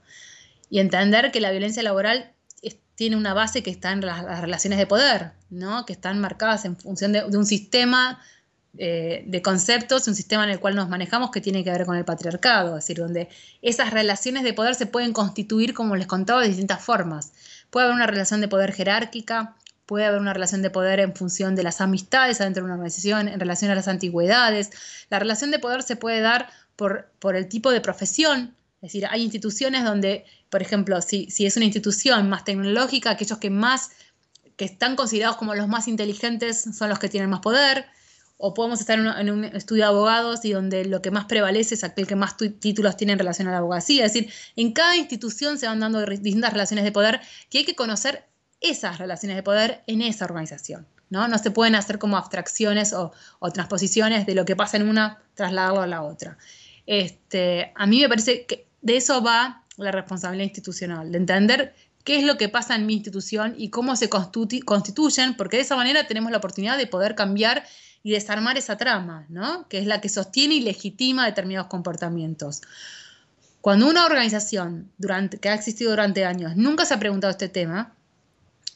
[0.68, 2.34] y entender que la violencia laboral
[2.94, 5.86] tiene una base que está en las, relaciones de poder, ¿no?
[5.86, 8.20] que están marcadas en función de un sistema
[8.80, 11.96] eh, de conceptos, un sistema en el cual nos manejamos que tiene que ver con
[11.96, 13.28] el patriarcado, es decir, donde
[13.60, 17.32] esas relaciones de poder se pueden constituir, como les contaba, de distintas formas.
[17.70, 21.56] Puede haber una relación de poder jerárquica, puede haber una relación de poder en función
[21.56, 24.70] de las amistades adentro de una organización, en relación a las antigüedades.
[25.10, 29.06] La relación de poder se puede dar por, por el tipo de profesión, es decir,
[29.10, 33.90] hay instituciones donde, por ejemplo, si, si es una institución más tecnológica, aquellos que más
[34.56, 37.86] que están considerados como los más inteligentes son los que tienen más poder
[38.38, 41.82] o podemos estar en un, estudio de abogados y donde lo que más prevalece es
[41.82, 44.06] aquel que más títulos tiene en relación a la abogacía.
[44.06, 47.20] Es decir, en cada institución se van dando distintas relaciones de poder
[47.50, 48.24] que hay que conocer
[48.60, 50.86] esas relaciones de poder en esa organización.
[51.10, 53.12] No, no se pueden hacer como abstracciones o,
[53.52, 56.38] transposiciones de lo que pasa en una, trasladarlo a la otra.
[56.86, 61.74] Este, a mí me parece que de eso va la responsabilidad institucional, de entender
[62.04, 65.76] qué es lo que pasa en mi institución y cómo se constituyen, porque de esa
[65.76, 67.64] manera tenemos la oportunidad de poder cambiar
[68.08, 69.68] y desarmar esa trama, ¿no?
[69.68, 72.62] que es la que sostiene y legitima determinados comportamientos.
[73.60, 74.90] Cuando una organización
[75.42, 77.92] que ha existido durante años nunca se ha preguntado este tema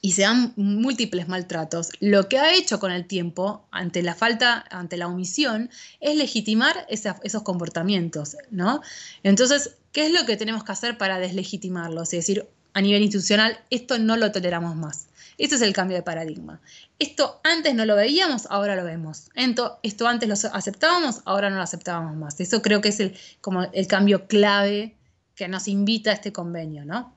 [0.03, 4.67] y se dan múltiples maltratos, lo que ha hecho con el tiempo, ante la falta,
[4.71, 8.37] ante la omisión, es legitimar esos comportamientos.
[8.51, 8.83] ¿no?
[9.23, 12.13] Entonces, ¿qué es lo que tenemos que hacer para deslegitimarlos?
[12.13, 15.07] Es decir, a nivel institucional, esto no lo toleramos más.
[15.43, 16.61] Ese es el cambio de paradigma.
[17.01, 19.29] Esto antes no lo veíamos, ahora lo vemos.
[19.35, 22.39] Esto, antes lo aceptábamos, ahora no lo aceptábamos más.
[22.39, 24.95] Eso creo que es el, como el cambio clave
[25.35, 27.13] que nos invita a este convenio, ¿no?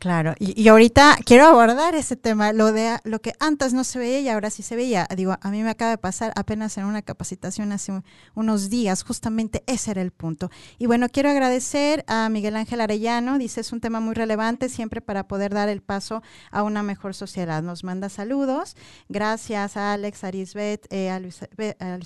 [0.00, 4.20] Claro, y, ahorita quiero abordar ese tema, lo de lo que antes no se veía
[4.20, 5.06] y ahora sí se veía.
[5.16, 8.02] Digo, a mí me acaba de pasar apenas en una capacitación hace
[8.34, 10.50] unos días, justamente ese era el punto.
[10.78, 15.00] Y bueno, quiero agradecer a Miguel Ángel Arellano, dice es un tema muy relevante siempre
[15.00, 16.20] para poder dar el paso
[16.50, 17.62] a una mejor sociedad.
[17.62, 18.76] Nos manda saludos.
[19.08, 21.38] Gracias a Alex, Arisbet, eh, a, Luis,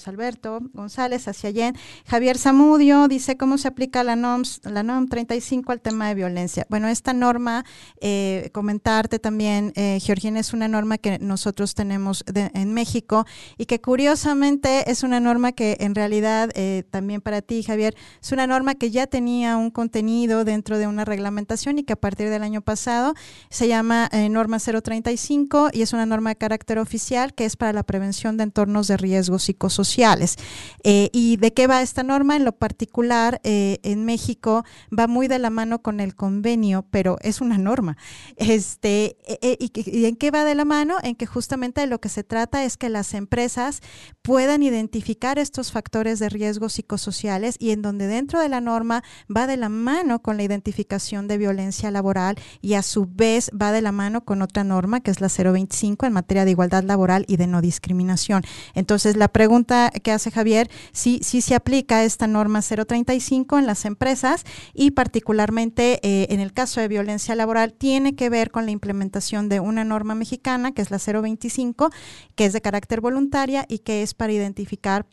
[0.07, 1.77] Alberto González, hacia Yen.
[2.07, 6.67] Javier Zamudio dice cómo se aplica la NOM, la NOM 35 al tema de violencia.
[6.69, 7.65] Bueno, esta norma
[8.01, 13.27] eh, comentarte también, eh, Georgina, es una norma que nosotros tenemos en México
[13.59, 18.33] y que curiosamente es una norma que en realidad eh, también para ti, Javier, es
[18.33, 22.31] una norma que ya tenía un contenido dentro de una reglamentación y que a partir
[22.31, 23.15] del año pasado
[23.51, 27.83] se llama norma 035 y es una norma de carácter oficial que es para la
[27.83, 30.37] prevención de entornos de riesgos psicosociales.
[30.83, 32.37] ¿Y de qué va esta norma?
[32.37, 34.65] En lo particular, en México
[34.97, 37.97] va muy de la mano con el convenio, pero es una norma.
[38.37, 40.97] Este, e, e, y, en qué va de la mano?
[41.03, 43.81] En que justamente de lo que se trata es que las empresas
[44.23, 49.03] puedan identificar estos factores de riesgo psicosociales y en donde dentro de la norma
[49.35, 53.73] va de la mano con la identificación de violencia laboral y a su vez va
[53.73, 57.25] de la mano con otra norma que es la 025 en materia de igualdad laboral
[57.29, 58.43] y de no discriminación.
[58.75, 63.85] Entonces, la pregunta que hace Javier, sí, sí se aplica esta norma 035 en las
[63.85, 64.45] empresas
[64.75, 69.49] y particularmente eh, en el caso de violencia laboral tiene que ver con la implementación
[69.49, 71.91] de una norma mexicana, que es la 025,
[72.35, 75.07] que es de carácter voluntaria y que es para identificar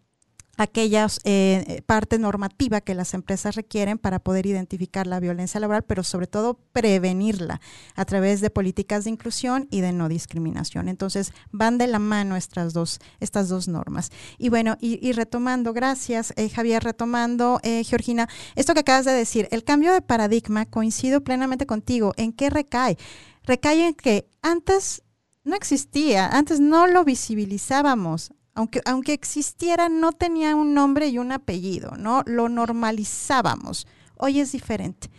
[0.57, 6.03] aquellas eh, parte normativa que las empresas requieren para poder identificar la violencia laboral, pero
[6.03, 7.61] sobre todo prevenirla
[7.95, 10.89] a través de políticas de inclusión y de no discriminación.
[10.89, 14.11] Entonces, van de la mano estas dos, estas dos normas.
[14.37, 19.47] Y bueno, y, retomando, gracias eh, Javier, retomando, eh, Georgina, esto que acabas de decir,
[19.51, 22.97] el cambio de paradigma, coincido plenamente contigo, ¿en qué recae?
[23.43, 25.03] Recae en que antes
[25.43, 31.31] no existía, antes no lo visibilizábamos, aunque, aunque existiera, no tenía un nombre y un
[31.31, 32.23] apellido, ¿no?
[32.25, 33.85] Lo normalizábamos.
[34.15, 35.11] Hoy es diferente.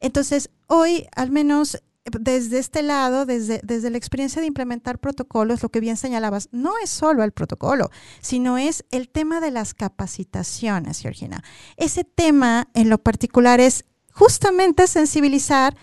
[0.00, 5.68] Entonces, hoy, al menos desde este lado, desde, desde la experiencia de implementar protocolos, lo
[5.68, 7.90] que bien señalabas, no es solo el protocolo,
[8.22, 11.44] sino es el tema de las capacitaciones, Georgina.
[11.76, 15.76] Ese tema en lo particular es justamente sensibilizar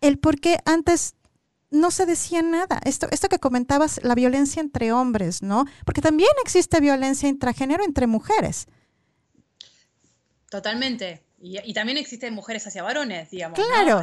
[0.00, 1.15] el por qué antes
[1.70, 2.80] no se decía nada.
[2.84, 5.64] Esto, esto que comentabas, la violencia entre hombres, ¿no?
[5.84, 8.66] Porque también existe violencia intragénero entre mujeres.
[10.50, 11.22] Totalmente.
[11.38, 13.58] Y, también existen mujeres hacia varones, digamos.
[13.58, 14.02] Claro.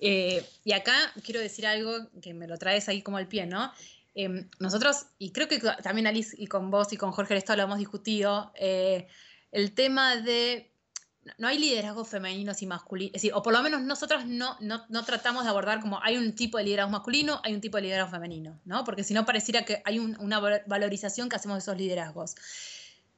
[0.00, 3.72] Eh, y acá quiero decir algo que me lo traes ahí como al pie, ¿no?
[4.14, 7.62] Em, nosotros, y creo que también Alice y con vos y con Jorge esto lo
[7.62, 9.08] hemos discutido, eh,
[9.50, 10.72] el tema de
[11.38, 15.04] no hay liderazgos femeninos y masculinos, es decir, o por lo menos nosotros no, no,
[15.04, 18.10] tratamos de abordar como hay un tipo de liderazgo masculino, hay un tipo de liderazgo
[18.10, 18.84] femenino, ¿no?
[18.84, 22.34] Porque si no pareciera que hay una valorización que hacemos de esos liderazgos.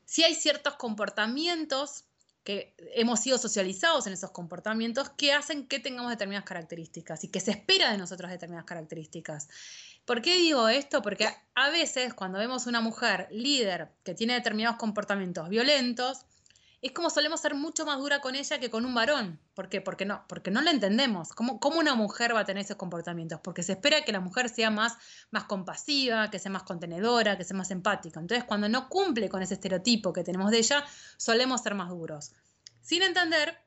[0.05, 2.05] Sí hay ciertos comportamientos
[2.44, 7.40] que hemos sido socializados en esos comportamientos que hacen que tengamos determinadas características y que
[7.40, 9.49] se espera de nosotros determinadas características.
[10.07, 11.03] ¿Por qué digo esto?
[11.03, 16.25] Porque a veces cuando vemos una mujer líder que tiene determinados comportamientos violentos,
[16.81, 19.41] es como solemos ser mucho más dura con ella que con un varón.
[19.55, 19.81] ¿Por qué?
[19.81, 21.31] Porque no, porque no la entendemos.
[21.33, 23.41] ¿Cómo, ¿Cómo, una mujer va a tener esos comportamientos?
[23.43, 24.97] Porque se espera que la mujer sea más,
[25.31, 28.21] más compasiva, que sea más contenedora, que sea más empática.
[28.21, 30.85] Entonces, cuando no cumple con ese estereotipo que tenemos de ella,
[31.17, 32.33] solemos ser más duros.
[32.81, 33.59] Sin entender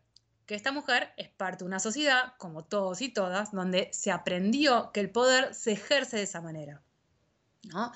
[0.45, 4.91] que esta mujer es parte de una sociedad, como todos y todas, donde se aprendió
[4.93, 6.81] que el poder se ejerce de esa manera.
[7.63, 7.91] ¿no?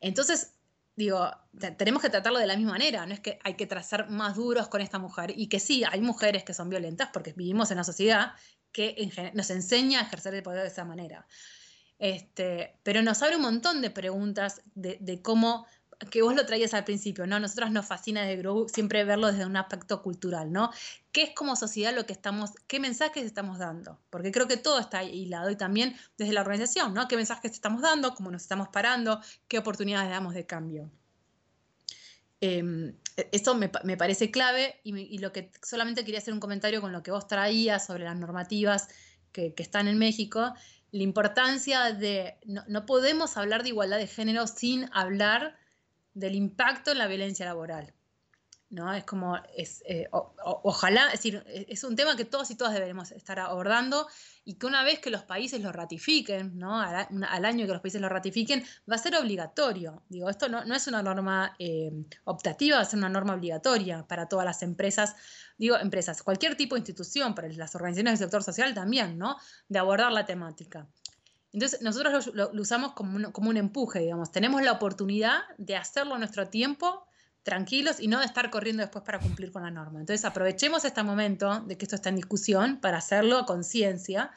[0.00, 0.55] Entonces,
[0.96, 1.30] digo,
[1.76, 4.68] tenemos que tratarlo de la misma manera, no es que hay que trazar más duros
[4.68, 7.84] con esta mujer y que sí, hay mujeres que son violentas porque vivimos en una
[7.84, 8.32] sociedad
[8.72, 11.26] que nos enseña a ejercer el poder de esa manera.
[11.98, 15.66] Este, pero nos abre un montón de preguntas de, cómo,
[16.10, 17.40] que vos lo traías al principio, ¿no?
[17.40, 20.70] Nosotros nos fascina desde Grow siempre verlo desde un aspecto cultural, ¿no?
[21.10, 23.98] ¿Qué es como sociedad lo que estamos, qué mensajes estamos dando?
[24.10, 27.08] Porque creo que todo está hilado y también desde la organización, ¿no?
[27.08, 28.14] ¿Qué mensajes estamos dando?
[28.14, 29.20] ¿Cómo nos estamos parando?
[29.48, 30.90] ¿Qué oportunidades damos de cambio?
[32.42, 32.92] Eh,
[33.32, 37.10] esto me, parece clave y, lo que solamente quería hacer un comentario con lo que
[37.10, 38.88] vos traías sobre las normativas
[39.32, 40.52] que, están en México,
[40.92, 45.56] la importancia de, no, no, podemos hablar de igualdad de género sin hablar
[46.16, 47.92] del impacto en la violencia laboral.
[48.68, 48.92] ¿no?
[48.92, 52.74] Es como, es, eh, ojalá, es decir, e, es un tema que todos y todas
[52.74, 54.08] debemos estar abordando
[54.44, 56.80] y que una vez que los países lo ratifiquen, ¿no?
[56.80, 60.02] Al, año que los países lo ratifiquen, va a ser obligatorio.
[60.08, 61.92] Digo, esto no, es una norma eh,
[62.24, 65.14] optativa, va a ser una norma obligatoria para todas las empresas,
[65.58, 69.36] digo, empresas, cualquier tipo de institución, para las organizaciones del sector social también, ¿no?
[69.68, 70.88] De abordar la temática.
[71.52, 74.30] Entonces, nosotros lo, usamos como un, como un empuje, digamos.
[74.30, 77.06] Tenemos la oportunidad de hacerlo a nuestro tiempo
[77.46, 80.00] tranquilos y no de estar corriendo después para cumplir con la norma.
[80.00, 84.32] Entonces aprovechemos este momento de que esto está en discusión para hacerlo a conciencia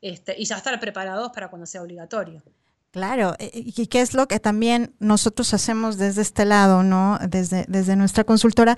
[0.00, 2.42] este, y ya estar preparados para cuando sea obligatorio.
[2.90, 7.18] Claro, eh, y qué es lo que también nosotros hacemos desde este lado, ¿no?
[7.28, 8.76] Desde, desde nuestra consultora.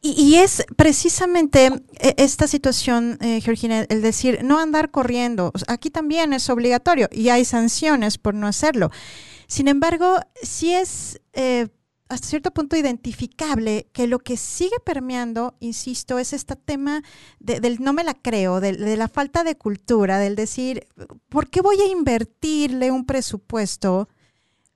[0.00, 5.52] Y, es precisamente eh, esta situación, eh, Georgina, el decir, no andar corriendo.
[5.66, 8.90] Aquí también es obligatorio y hay sanciones por no hacerlo.
[9.48, 11.20] Sin embargo, sí es
[12.08, 17.02] hasta cierto punto identificable que lo que sigue permeando, insisto, es este tema
[17.38, 20.86] del no me la creo, de, de, la falta de cultura, del decir,
[21.28, 24.08] ¿por qué voy a invertirle un presupuesto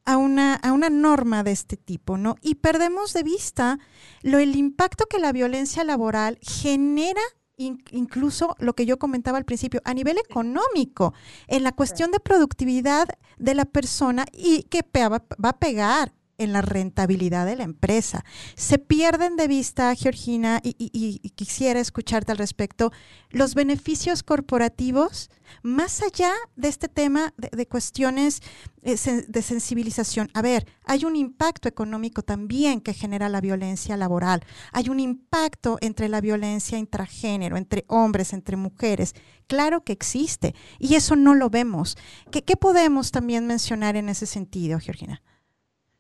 [0.05, 2.17] a una, a una norma de este tipo?
[2.17, 2.37] ¿no?
[2.43, 3.79] Y perdemos de vista
[4.23, 7.23] lo, el impacto que la violencia laboral genera
[7.57, 11.15] incluso lo que yo comentaba al principio, a nivel económico,
[11.47, 13.07] en la cuestión de productividad
[13.39, 18.25] de la persona y que va a pegar en la rentabilidad de la empresa.
[18.57, 22.93] Se pierden de vista, Georgina, y, quisiera escucharte al respecto,
[23.31, 25.31] los beneficios corporativos,
[25.63, 28.41] más allá de este tema de, cuestiones
[28.83, 28.97] eh,
[29.29, 30.31] de sensibilización.
[30.35, 34.43] A ver, hay un impacto económico también que genera la violencia laboral.
[34.73, 39.15] Hay un impacto entre la violencia intragénero, entre hombres, entre mujeres.
[39.47, 41.97] Claro que existe y eso no lo vemos.
[42.31, 45.23] ¿Qué, qué podemos también mencionar en ese sentido, Georgina?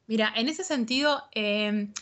[0.07, 1.93] Mira, en ese sentido, em,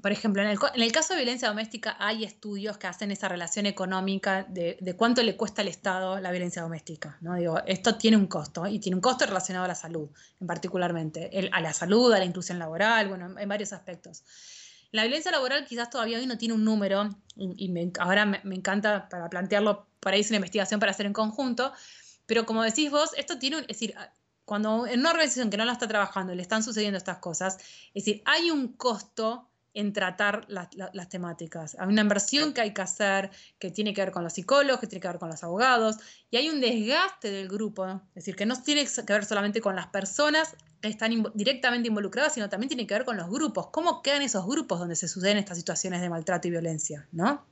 [0.00, 4.44] por ejemplo, en el, caso de violencia doméstica hay estudios que hacen esa relación económica
[4.48, 7.18] de, cuánto le cuesta al Estado la violencia doméstica.
[7.20, 7.34] ¿no?
[7.34, 10.08] Digo, esto tiene un costo y tiene un costo relacionado a la salud,
[10.40, 14.22] en particularmente, a la salud, a la inclusión laboral, bueno, en varios aspectos.
[14.92, 19.08] La violencia laboral quizás todavía hoy no tiene un número, y, ahora me, me, encanta
[19.08, 21.72] para plantearlo, para irse una investigación para hacer en conjunto,
[22.26, 23.94] pero como decís vos, esto tiene, un, es decir,
[24.44, 27.58] cuando en una organización que no la está trabajando le están sucediendo estas cosas,
[27.94, 31.76] es decir, hay un costo en tratar las temáticas.
[31.78, 34.86] Hay una inversión que hay que hacer que tiene que ver con los psicólogos, que
[34.86, 35.96] tiene que ver con los abogados,
[36.30, 39.74] y hay un desgaste del grupo, es decir, que no tiene que ver solamente con
[39.74, 43.68] las personas que están directamente involucradas, sino también tiene que ver con los grupos.
[43.68, 47.08] ¿Cómo quedan esos grupos donde se suceden estas situaciones de maltrato y violencia?
[47.12, 47.44] ¿no?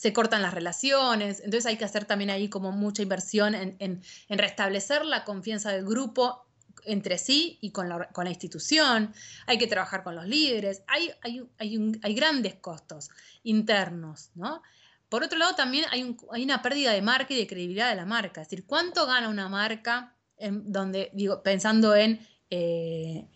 [0.00, 5.04] Se cortan las relaciones, entonces hay que hacer también ahí como mucha inversión en, restablecer
[5.04, 6.46] la confianza del grupo
[6.86, 9.12] entre sí y con la, institución,
[9.46, 11.10] hay que trabajar con los líderes, hay,
[11.58, 13.10] hay, grandes costos
[13.42, 14.62] internos, ¿no?
[15.10, 18.40] Por otro lado, también hay, una pérdida de marca y de credibilidad de la marca,
[18.40, 23.28] es decir, ¿cuánto gana una marca en donde, digo, pensando en, eh,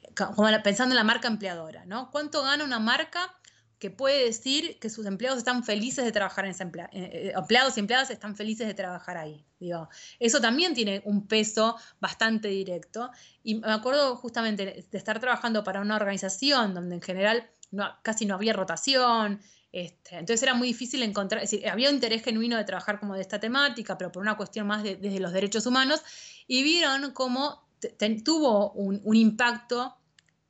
[0.64, 2.10] pensando en la marca empleadora, ¿no?
[2.10, 3.36] ¿Cuánto gana una marca
[3.78, 7.32] que puede decir que sus empleados están felices de trabajar en esa emplea eh, eh,
[7.36, 9.44] empleados y empleadas están felices de trabajar ahí.
[9.58, 13.10] Digo, eso también tiene un peso bastante directo.
[13.42, 17.50] Y me acuerdo justamente de estar trabajando para una organización donde en general
[18.02, 19.40] casi no había rotación.
[19.72, 23.14] Este, entonces era muy difícil encontrar, es decir, había un interés genuino de trabajar como
[23.14, 26.00] de esta temática, pero por una cuestión más de, desde los derechos humanos,
[26.46, 27.66] y vieron cómo
[28.24, 29.96] tuvo un impacto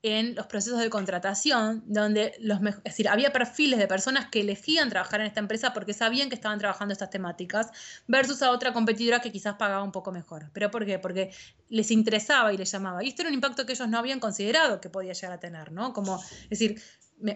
[0.04, 4.90] en los procesos de contratación, donde los, es decir, había perfiles de personas que elegían
[4.90, 7.70] trabajar en esta empresa porque sabían que estaban trabajando estas temáticas,
[8.06, 10.50] versus a otra competidora que quizás pagaba un poco mejor.
[10.52, 10.98] ¿Pero por qué?
[10.98, 11.32] Porque
[11.70, 13.02] les interesaba y les llamaba.
[13.02, 15.72] Y esto era un impacto que ellos no habían considerado que podía llegar a tener,
[15.72, 15.94] ¿no?
[15.94, 16.82] Como, es decir,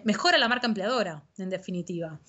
[0.05, 2.19] mejora la marca empleadora, en definitiva.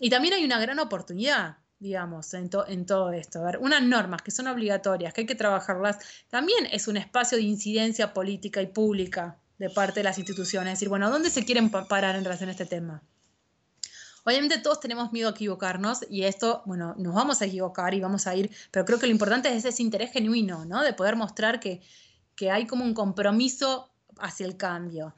[0.00, 3.40] Y también hay una gran oportunidad digamos, en, en, todo esto.
[3.40, 5.98] A ver, unas normas que son obligatorias, que hay que trabajarlas,
[6.30, 10.72] también es un espacio de incidencia política y pública de parte de las instituciones.
[10.72, 13.02] Es decir, bueno, ¿dónde se quieren parar en relación a este tema?
[14.26, 18.26] Obviamente todos tenemos miedo a equivocarnos y esto, bueno, nos vamos a equivocar y vamos
[18.26, 20.82] a ir, pero creo que lo importante es ese interés genuino, ¿no?
[20.82, 21.80] De poder mostrar que,
[22.50, 23.88] hay como un compromiso
[24.18, 25.14] hacia el cambio.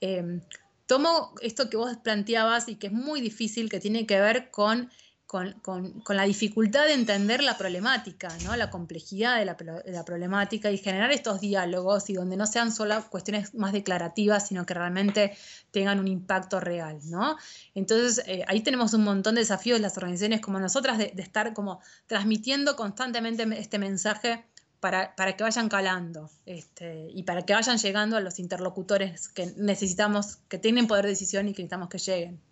[0.00, 0.42] Em,
[0.84, 4.90] tomo esto que vos planteabas y que es muy difícil, que tiene que ver con
[5.30, 8.56] con, la dificultad de entender la problemática, ¿no?
[8.56, 13.54] la complejidad de la, problemática y generar estos diálogos y donde no sean solo cuestiones
[13.54, 15.36] más declarativas, sino que realmente
[15.70, 16.98] tengan un impacto real.
[17.04, 17.36] ¿no?
[17.76, 21.54] Entonces, eh, ahí tenemos un montón de desafíos de las organizaciones como nosotras de, estar
[21.54, 24.44] como transmitiendo constantemente este mensaje
[24.80, 30.38] para, que vayan calando este, y para que vayan llegando a los interlocutores que necesitamos,
[30.48, 32.49] que tienen poder de decisión y que necesitamos que lleguen.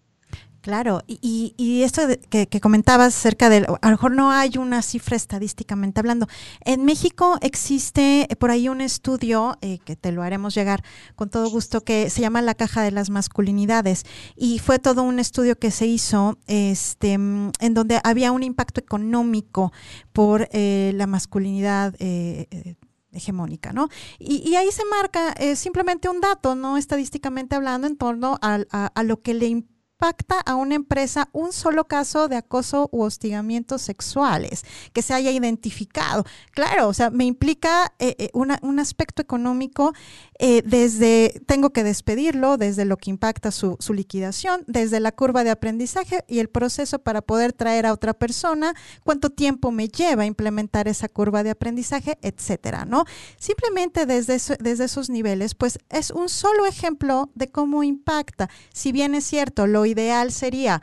[0.60, 5.16] Claro, y, y, esto que, comentabas acerca del, a lo mejor no hay una cifra
[5.16, 6.26] estadísticamente hablando.
[6.64, 10.82] En México existe por ahí un estudio, eh, que te lo haremos llegar
[11.14, 14.02] con todo gusto, que se llama La Caja de las Masculinidades.
[14.34, 19.72] Y fue todo un estudio que se hizo este, en donde había un impacto económico
[20.12, 21.94] por eh, la masculinidad.
[22.00, 22.74] Eh,
[23.10, 23.88] hegemónica, ¿no?
[24.18, 29.22] Y, ahí se marca simplemente un dato, no estadísticamente hablando, en torno a, a lo
[29.22, 34.62] que le impacta impacta a una empresa un solo caso de acoso u hostigamientos sexuales
[34.92, 36.24] que se haya identificado.
[36.52, 39.92] Claro, o sea, me implica eh, eh, un aspecto económico
[40.38, 45.42] eh, desde, tengo que despedirlo, desde lo que impacta su, su, liquidación, desde la curva
[45.42, 50.26] de aprendizaje y el proceso para poder traer a otra persona, cuánto tiempo me lleva
[50.26, 53.04] implementar esa curva de aprendizaje, etcétera, ¿no?
[53.36, 58.48] Simplemente desde, desde esos niveles, pues es un solo ejemplo de cómo impacta.
[58.72, 60.82] Si bien es cierto, lo ideal sería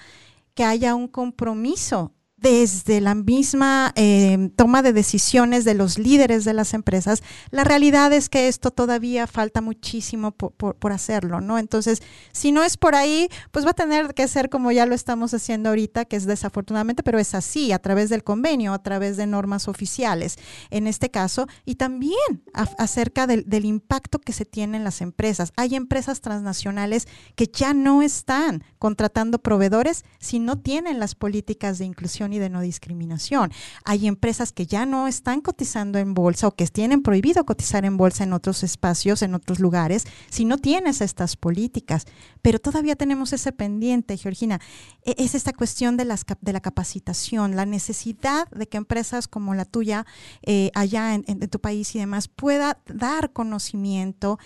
[0.53, 2.14] que haya un compromiso
[2.45, 8.13] desde la misma eh, toma de decisiones de los líderes de las empresas, la realidad
[8.13, 11.57] es que esto todavía falta muchísimo por, hacerlo, ¿no?
[11.57, 14.93] Entonces, si no es por ahí, pues va a tener que ser como ya lo
[14.93, 19.17] estamos haciendo ahorita, que es desafortunadamente, pero es así, a través del convenio, a través
[19.17, 20.37] de normas oficiales,
[20.69, 25.51] en este caso, y también acerca del, del impacto que se tiene en las empresas.
[25.57, 31.85] Hay empresas transnacionales que ya no están contratando proveedores si no tienen las políticas de
[31.85, 33.51] inclusión y de no discriminación.
[33.83, 37.97] Hay empresas que ya no están cotizando en bolsa o que tienen prohibido cotizar en
[37.97, 42.05] bolsa en otros espacios, en otros lugares, si no tienes estas políticas.
[42.41, 44.59] Pero todavía tenemos ese pendiente, Georgina.
[45.03, 49.55] E, es esta cuestión de, las, de la capacitación, la necesidad de que empresas como
[49.55, 50.05] la tuya,
[50.43, 54.39] eh, allá en, tu país y demás, pueda dar conocimiento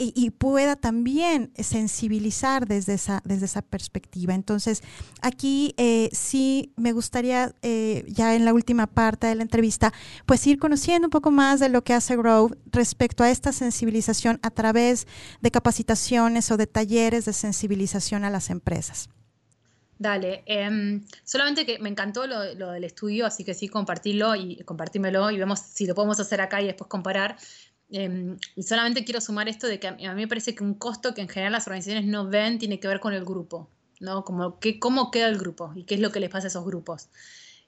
[0.00, 4.32] y, pueda también sensibilizar desde esa, desde esa perspectiva.
[4.32, 4.82] Entonces,
[5.22, 9.92] aquí eh, sí me gustaría, eh, ya en la última parte de la entrevista,
[10.24, 14.38] pues ir conociendo un poco más de lo que hace Grow respecto a esta sensibilización
[14.42, 15.08] a través
[15.40, 19.08] de capacitaciones o de talleres de sensibilización a las empresas.
[19.98, 24.62] Dale, em, solamente que me encantó lo, lo, del estudio, así que sí, compartirlo y
[24.62, 27.36] compartímelo y vemos si lo podemos hacer acá y después comparar.
[27.90, 31.14] Em, y solamente quiero sumar esto de que a mí, me parece que un costo
[31.14, 33.70] que en general las organizaciones no ven tiene que ver con el grupo,
[34.00, 34.24] ¿no?
[34.24, 36.64] Como que, cómo queda el grupo y qué es lo que les pasa a esos
[36.64, 37.08] grupos.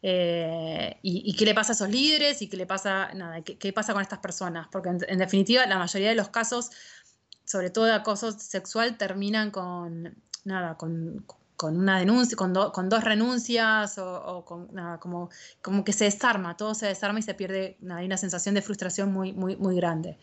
[0.02, 3.92] Eh, y, qué le pasa a esos líderes y qué le pasa, nada, qué, pasa
[3.92, 4.68] con estas personas.
[4.70, 6.70] Porque en, definitiva la mayoría de los casos,
[7.44, 11.24] sobre todo de acoso sexual, terminan con, nada, con
[11.68, 15.30] una denuncia, con, con dos renuncias o, con nada, como,
[15.60, 19.12] como que se desarma, todo se desarma y se pierde, hay una sensación de frustración
[19.12, 20.18] muy, muy, muy grande.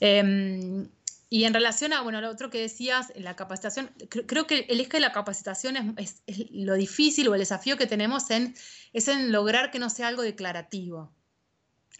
[0.00, 0.88] Em,
[1.30, 4.90] y en relación a, bueno, lo otro que decías, la capacitación, creo, que el eje
[4.92, 8.54] de la capacitación es, lo difícil o el desafío que tenemos en,
[8.92, 11.10] es en lograr que no sea algo declarativo.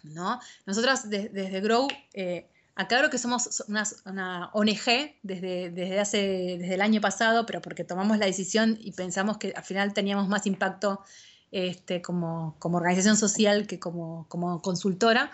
[0.02, 0.38] ¿no?
[0.66, 6.18] Nosotras desde Grow eh, Acá creo que somos una, ONG desde, desde, hace,
[6.58, 10.28] desde el año pasado, pero porque tomamos la decisión y pensamos que al final teníamos
[10.28, 11.02] más impacto
[11.50, 15.30] este, como, como organización social que como, como consultora.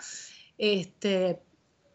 [0.57, 1.41] Este,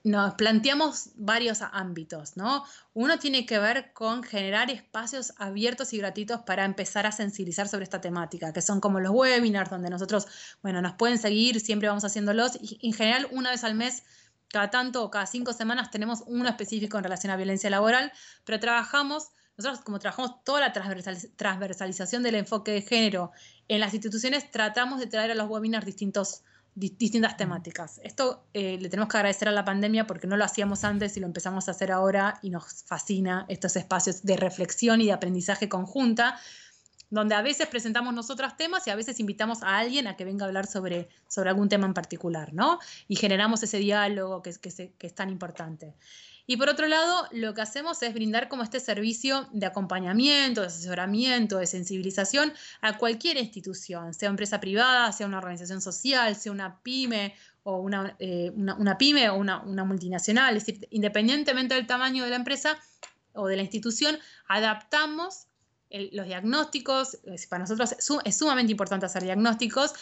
[0.05, 2.65] nos planteamos varios ámbitos, ¿no?
[2.93, 7.85] Uno tiene que ver con generar espacios abiertos y gratuitos para empezar a sensibilizar sobre
[7.85, 10.27] esta temática, que son como los webinars, donde nosotros,
[10.63, 14.05] bueno, nos pueden seguir, siempre vamos haciéndolos, y en general una vez al mes
[14.55, 18.13] cada tanto o cada cinco semanas tenemos uno específico en relación a violencia laboral,
[18.45, 23.33] pero trabajamos, nosotros como trabajamos toda la transversalización del enfoque de género
[23.67, 26.45] en las instituciones, tratamos de traer a los webinars distintos,
[26.77, 28.01] distintas temáticas.
[28.05, 31.21] Esto eh, le tenemos que agradecer a la pandemia porque no lo hacíamos antes y
[31.21, 35.69] lo empezamos a hacer ahora y nos fascina estos espacios de reflexión y de aprendizaje
[35.69, 36.39] conjunta
[37.15, 40.45] donde a veces presentamos nosotros temas y a veces invitamos a alguien a que venga
[40.45, 42.81] a hablar sobre, sobre algún tema en particular, ¿no?
[43.07, 45.95] Y generamos ese diálogo que, que, que es tan importante.
[46.47, 50.67] Y por otro lado, lo que hacemos es brindar como este servicio de acompañamiento, de
[50.67, 52.53] asesoramiento, de sensibilización
[52.83, 58.15] a cualquier institución, sea empresa privada, sea una organización social, sea una pyme o una,
[58.19, 60.57] eh, una, pyme o una, una, multinacional.
[60.57, 62.77] Es decir, independientemente del tamaño de la empresa
[63.33, 65.47] o de la institución, adaptamos
[66.13, 67.19] los diagnósticos,
[67.49, 69.93] para nosotros es, sumamente importante hacer diagnósticos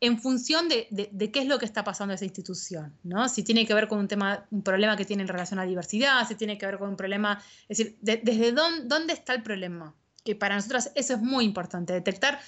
[0.00, 0.88] en función de,
[1.32, 3.28] qué es lo que está pasando en esa institución, ¿no?
[3.28, 6.26] Si tiene que ver con un tema, un problema que tiene en relación a diversidad,
[6.28, 9.94] si tiene que ver con un problema, es decir, desde dónde, dónde está el problema,
[10.24, 12.40] que para nosotros eso es muy importante, detectar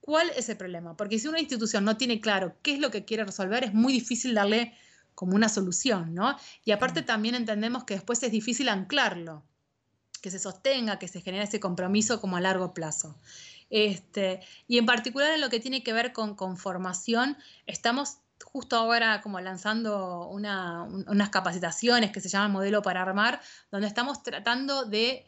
[0.00, 3.04] cuál es el problema, porque si una institución no tiene claro qué es lo que
[3.04, 4.72] quiere resolver, es muy difícil darle
[5.14, 6.38] como una solución, ¿no?
[6.64, 9.44] Y aparte también entendemos que después es difícil anclarlo,
[10.20, 13.18] que se sostenga, que se genere ese compromiso como a largo plazo.
[13.70, 18.76] Este, y en particular en lo que tiene que ver con, con formación, estamos justo
[18.76, 23.40] ahora como lanzando unas capacitaciones que se llaman Modelo para Armar,
[23.70, 25.26] donde estamos tratando de,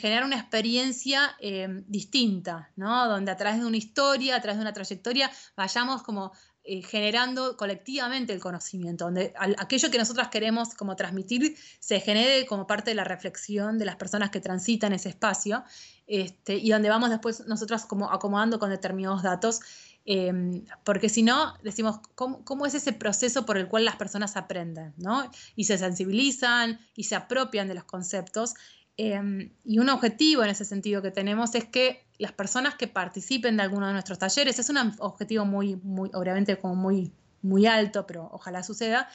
[0.00, 3.08] generar una experiencia eh, distinta, ¿no?
[3.08, 6.32] Donde a través de una historia, a través de una trayectoria, vayamos como
[6.64, 12.66] eh, generando colectivamente el conocimiento, donde aquello que nosotras queremos como transmitir se genere como
[12.66, 15.64] parte de la reflexión de las personas que transitan ese espacio,
[16.06, 19.60] este, y donde vamos después nosotras como acomodando con determinados datos
[20.04, 24.94] Em, porque si no, decimos, ¿cómo, es ese proceso por el cual las personas aprenden?
[24.96, 25.30] ¿no?
[25.54, 28.54] Y se sensibilizan y se apropian de los conceptos.
[28.96, 33.56] Em, y un objetivo en ese sentido que tenemos es que las personas que participen
[33.56, 37.12] de alguno de nuestros talleres, es un objetivo muy, muy obviamente como muy,
[37.42, 39.08] muy alto, pero ojalá suceda,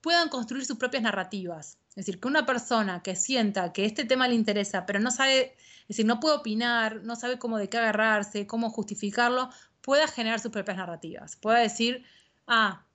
[0.00, 1.76] puedan construir sus propias narrativas.
[1.90, 5.56] Es decir, que una persona que sienta que este tema le interesa, pero no sabe,
[5.82, 9.50] es decir, no puede opinar, no sabe cómo de qué agarrarse, cómo justificarlo,
[9.82, 12.02] pueda generar sus propias narrativas, pueda decir,
[12.46, 12.86] ah,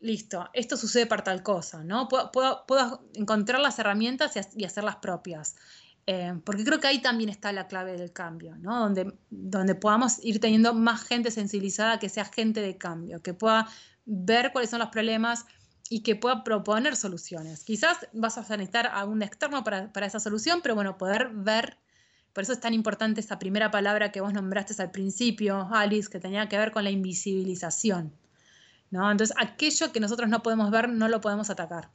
[0.00, 2.08] listo, esto sucede por tal cosa, ¿no?
[2.08, 5.56] Puedo, encontrar las herramientas y, hacerlas propias.
[6.12, 8.80] Eh, porque creo que ahí también está la clave del cambio, ¿no?
[8.80, 13.68] Donde, donde podamos ir teniendo más gente sensibilizada, que sea gente de cambio, que pueda
[14.06, 15.46] ver cuáles son los problemas
[15.88, 17.62] y que pueda proponer soluciones.
[17.62, 21.78] Quizás vas a necesitar a un externo para, para esa solución, pero bueno, poder ver
[22.32, 26.18] por eso es tan importante esa primera palabra que vos nombraste al principio, Alice, que
[26.18, 28.12] tenía que ver con la invisibilización.
[28.90, 29.08] ¿no?
[29.12, 31.90] Entonces, aquello que nosotros no podemos ver, no lo podemos atacar.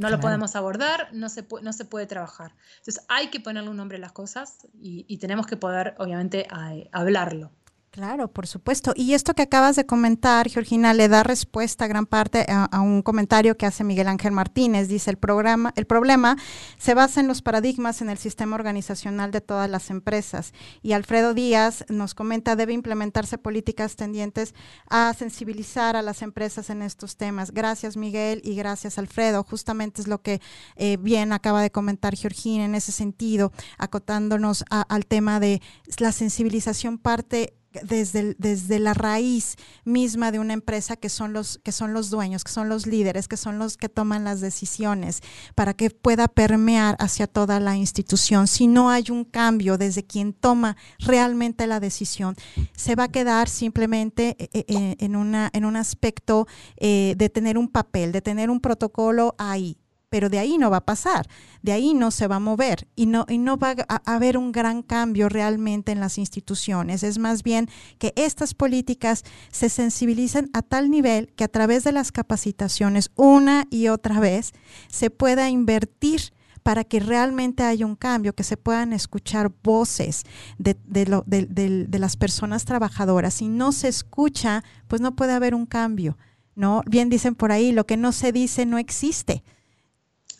[0.00, 2.54] No lo podemos abordar, no se, no se puede trabajar.
[2.78, 6.46] Entonces, hay que ponerle un nombre a las cosas y, y tenemos que poder, obviamente,
[6.92, 7.52] hablarlo.
[7.92, 8.92] Claro, por supuesto.
[8.94, 13.02] Y esto que acabas de comentar, Georgina, le da respuesta a gran parte a, un
[13.02, 14.86] comentario que hace Miguel Ángel Martínez.
[14.86, 16.36] Dice, el, programa, el problema
[16.78, 20.52] se basa en los paradigmas en el sistema organizacional de todas las empresas.
[20.82, 24.54] Y Alfredo Díaz nos comenta, debe implementarse políticas tendientes
[24.88, 27.50] a sensibilizar a las empresas en estos temas.
[27.50, 29.42] Gracias, Miguel, y gracias, Alfredo.
[29.42, 30.40] Justamente es lo que
[30.76, 35.60] eh, bien acaba de comentar Georgina en ese sentido, acotándonos al tema de
[35.98, 41.72] la sensibilización parte desde, desde la raíz misma de una empresa que son, los, que
[41.72, 45.20] son los dueños, que son los líderes, que son los que toman las decisiones,
[45.54, 48.46] para que pueda permear hacia toda la institución.
[48.46, 52.34] Si no hay un cambio desde quien toma realmente la decisión,
[52.74, 56.46] se va a quedar simplemente eh, eh, eh, en, una, en un aspecto
[56.80, 59.79] de tener un papel, de tener un protocolo ahí
[60.10, 61.28] pero de ahí no va a pasar,
[61.62, 64.52] de ahí no se va a mover y no, y no va a, haber un
[64.52, 67.02] gran cambio realmente en las instituciones.
[67.02, 71.92] Es más bien que estas políticas se sensibilicen a tal nivel que a través de
[71.92, 74.52] las capacitaciones una y otra vez
[74.88, 76.32] se pueda invertir
[76.64, 80.24] para que realmente haya un cambio, que se puedan escuchar voces
[80.58, 83.34] de, de, las personas trabajadoras.
[83.34, 86.18] Si no se escucha, pues no puede haber un cambio.
[86.54, 86.82] ¿no?
[86.86, 89.42] Bien dicen por ahí, lo que no se dice no existe.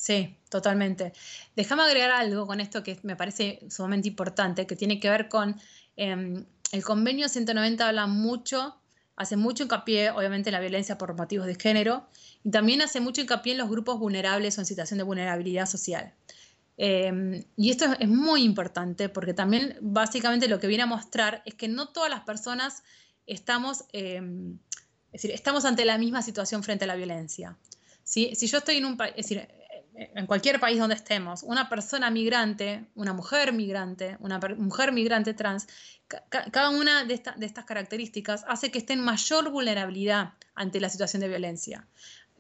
[0.00, 1.12] Sí, totalmente.
[1.54, 5.60] Déjame agregar algo con esto que me parece sumamente importante, que tiene que ver con
[5.94, 8.80] em, el convenio 190 habla mucho,
[9.16, 12.06] hace mucho hincapié, obviamente, en la violencia por motivos de género,
[12.42, 16.14] y también hace mucho hincapié en los grupos vulnerables o en situación de vulnerabilidad social.
[16.78, 21.54] Em, y esto es muy importante porque también básicamente lo que viene a mostrar es
[21.56, 22.84] que no todas las personas
[23.26, 24.58] estamos, em,
[25.12, 27.58] es decir, estamos ante la misma situación frente a la violencia.
[28.02, 29.14] Si yo estoy en un país,
[30.14, 35.66] en cualquier país donde estemos, una persona migrante, una mujer migrante, una mujer migrante trans,
[36.28, 41.20] cada una de, de, estas características hace que esté en mayor vulnerabilidad ante la situación
[41.20, 41.86] de violencia,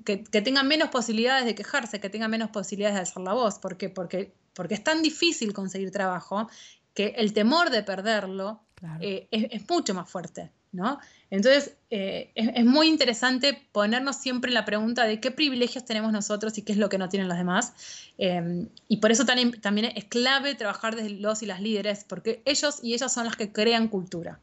[0.04, 3.58] que, tengan menos posibilidades de quejarse, que tengan menos posibilidades de alzar la voz.
[3.58, 3.88] ¿Por qué?
[3.88, 6.48] Porque, porque es tan difícil conseguir trabajo
[6.94, 8.62] que el temor de perderlo
[9.00, 10.50] eh, es, mucho más fuerte.
[10.72, 10.98] ¿No?
[11.30, 16.62] Entonces, eh, es, muy interesante ponernos siempre la pregunta de qué privilegios tenemos nosotros y
[16.62, 17.72] qué es lo que no tienen los demás.
[18.18, 22.80] Em, y por eso también es clave trabajar desde los y las líderes, porque ellos
[22.82, 24.40] y ellas son las que crean cultura.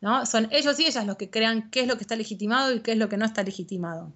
[0.00, 0.24] ¿no?
[0.26, 2.92] Son ellos y ellas los que crean qué es lo que está legitimado y qué
[2.92, 4.12] es lo que no está legitimado.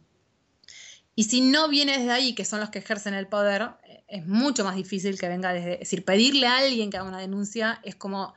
[1.15, 3.71] Y si no viene desde ahí, que son los que ejercen el poder,
[4.09, 5.75] es mucho más difícil que venga desde...
[5.75, 8.35] Es decir, pedirle a alguien que haga una denuncia es como,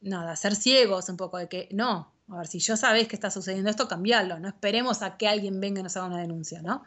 [0.00, 3.30] nada, ser ciegos un poco de que no, a ver, si yo sabés que está
[3.30, 4.38] sucediendo esto, cambiarlo.
[4.38, 6.84] No esperemos a que alguien venga y nos haga una denuncia, ¿no?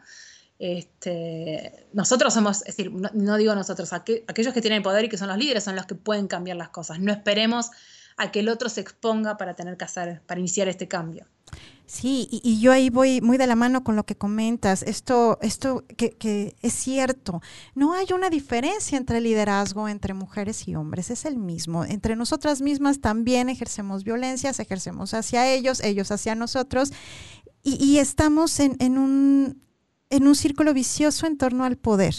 [0.58, 5.28] Este, nosotros somos, es decir, no, digo nosotros, aquellos que tienen poder y que son
[5.28, 6.98] los líderes son los que pueden cambiar las cosas.
[6.98, 7.70] No esperemos
[8.16, 11.26] a que el otro se exponga para tener que hacer, para iniciar este cambio.
[11.86, 14.82] Sí, y, yo ahí voy muy de la mano con lo que comentas.
[14.82, 17.40] Esto, esto que, es cierto.
[17.76, 21.84] No hay una diferencia entre liderazgo entre mujeres y hombres, es el mismo.
[21.84, 26.92] Entre nosotras mismas también ejercemos violencias, ejercemos hacia ellos, ellos hacia nosotros,
[27.62, 29.62] y, estamos en, en, un,
[30.10, 32.14] en un círculo vicioso en torno al poder.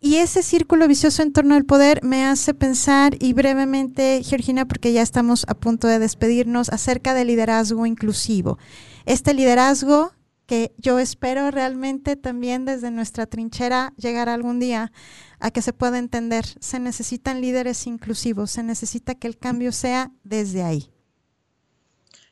[0.00, 4.92] Y ese círculo vicioso en torno al poder me hace pensar, y brevemente, Georgina, porque
[4.92, 8.58] ya estamos a punto de despedirnos, acerca del liderazgo inclusivo.
[9.06, 10.12] Este liderazgo
[10.48, 14.92] que yo espero realmente también desde nuestra trinchera llegar algún día
[15.40, 16.46] a que se pueda entender.
[16.58, 20.90] Se necesitan líderes inclusivos, se necesita que el cambio sea desde ahí.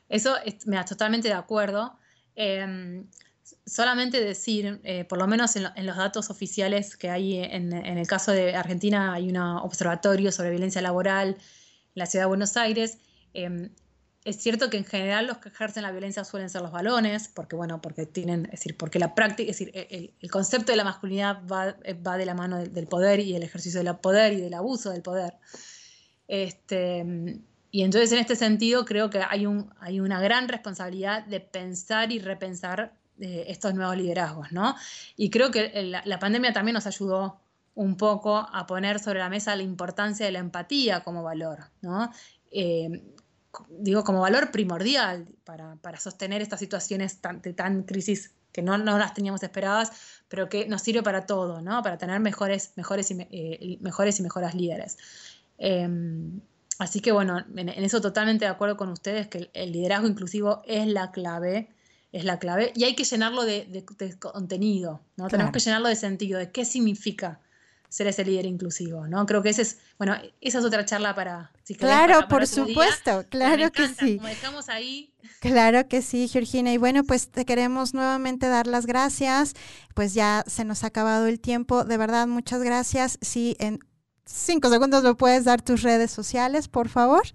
[0.09, 1.99] Eso me da totalmente de acuerdo.
[2.37, 3.07] Em,
[3.65, 8.33] solamente decir, eh, por lo menos en, los datos oficiales que hay en, el caso
[8.33, 11.37] de Argentina, hay un observatorio sobre violencia laboral en
[11.95, 12.99] la ciudad de Buenos Aires.
[13.35, 13.71] Em,
[14.25, 17.55] es cierto que en general los que ejercen la violencia suelen ser los balones, porque
[17.55, 19.71] bueno, porque tienen, es decir, porque la práctica, es decir,
[20.21, 23.83] el, concepto de la masculinidad va, va de la mano del, poder y el ejercicio
[23.83, 25.35] del poder y del abuso del poder.
[26.27, 27.05] Este,
[27.71, 32.11] y entonces en este sentido creo que hay, un, hay una gran responsabilidad de pensar
[32.11, 34.75] y repensar estos nuevos liderazgos, ¿no?
[35.17, 35.71] Y creo que
[36.05, 37.41] la, pandemia también nos ayudó
[37.75, 42.11] un poco a poner sobre la mesa la importancia de la empatía como valor, ¿no?
[42.51, 43.03] Eh,
[43.71, 48.99] digo, como valor primordial para, sostener estas situaciones tan, de tan crisis que no, no,
[48.99, 49.93] las teníamos esperadas,
[50.29, 51.83] pero que nos sirve para todo, ¿no?
[51.83, 54.97] Para tener mejores, mejores, y, eh, mejores y mejoras líderes.
[55.59, 56.41] Em,
[56.79, 60.87] así que bueno, en, eso totalmente de acuerdo con ustedes, que el liderazgo inclusivo es
[60.87, 61.69] la clave
[62.17, 62.73] es la clave.
[62.75, 63.85] Y hay que llenarlo de,
[64.19, 65.29] contenido, ¿no?
[65.29, 67.41] Tenemos que llenarlo de sentido, de qué significa
[67.91, 69.27] ser ese líder inclusivo, ¿no?
[69.27, 71.53] Creo que ese es, bueno, esa es otra charla para...
[71.79, 74.17] claro, por supuesto, claro que sí.
[74.17, 75.13] Como dejamos ahí.
[75.41, 76.73] Claro que sí, Georgina.
[76.73, 79.55] Y bueno, pues te queremos nuevamente dar las gracias.
[79.95, 81.85] Pues ya se nos ha acabado el tiempo.
[81.85, 83.19] De verdad, muchas gracias.
[83.21, 83.79] Sí, en
[84.25, 87.27] cinco segundos me puedes dar tus redes sociales, por favor.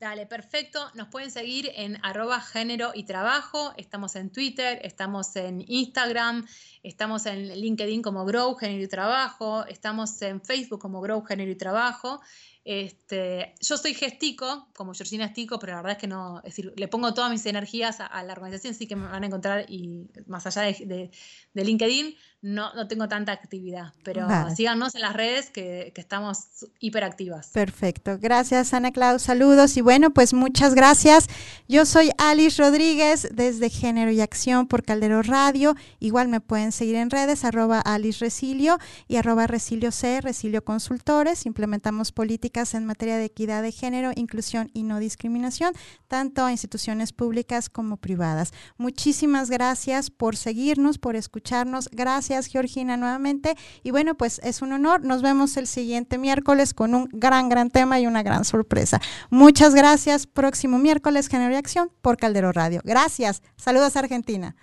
[0.00, 0.90] Dale, perfecto.
[0.94, 3.74] Nos pueden seguir en arroba género y trabajo.
[3.76, 6.46] Estamos en Twitter, estamos en Instagram,
[6.82, 11.56] estamos en LinkedIn como Grow Género y Trabajo, estamos en Facebook como Grow Género y
[11.56, 12.22] Trabajo.
[12.62, 16.74] Este, yo soy gestico, como Georgina Estico, pero la verdad es que no, es decir,
[16.76, 20.06] le pongo todas mis energías a, la organización, así que me van a encontrar y
[20.26, 21.10] más allá de,
[21.54, 27.48] LinkedIn, no, no, tengo tanta actividad, pero síganos en las redes que, que, estamos hiperactivas.
[27.48, 29.76] Perfecto, gracias Ana Claus, saludos.
[29.76, 31.28] Y bueno, pues muchas gracias.
[31.68, 36.96] Yo soy Alice Rodríguez desde Género y Acción por Caldero Radio, igual me pueden seguir
[36.96, 43.16] en redes, arroba Alice Resilio y arroba Resilio C, Resilio Consultores, implementamos políticas en materia
[43.16, 45.72] de equidad de género, inclusión y no discriminación,
[46.08, 48.52] tanto a instituciones públicas como privadas.
[48.76, 51.88] Muchísimas gracias por seguirnos, por escucharnos.
[51.92, 53.56] Gracias, Georgina, nuevamente.
[53.82, 55.04] Y bueno, pues es un honor.
[55.04, 59.00] Nos vemos el siguiente miércoles con un gran, gran tema y una gran sorpresa.
[59.30, 60.26] Muchas gracias.
[60.26, 62.80] Próximo miércoles, Género y Acción por Caldero Radio.
[62.84, 63.42] Gracias.
[63.56, 64.56] Saludos, Argentina.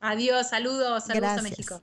[0.00, 1.82] Adiós, saludos, saludos a México.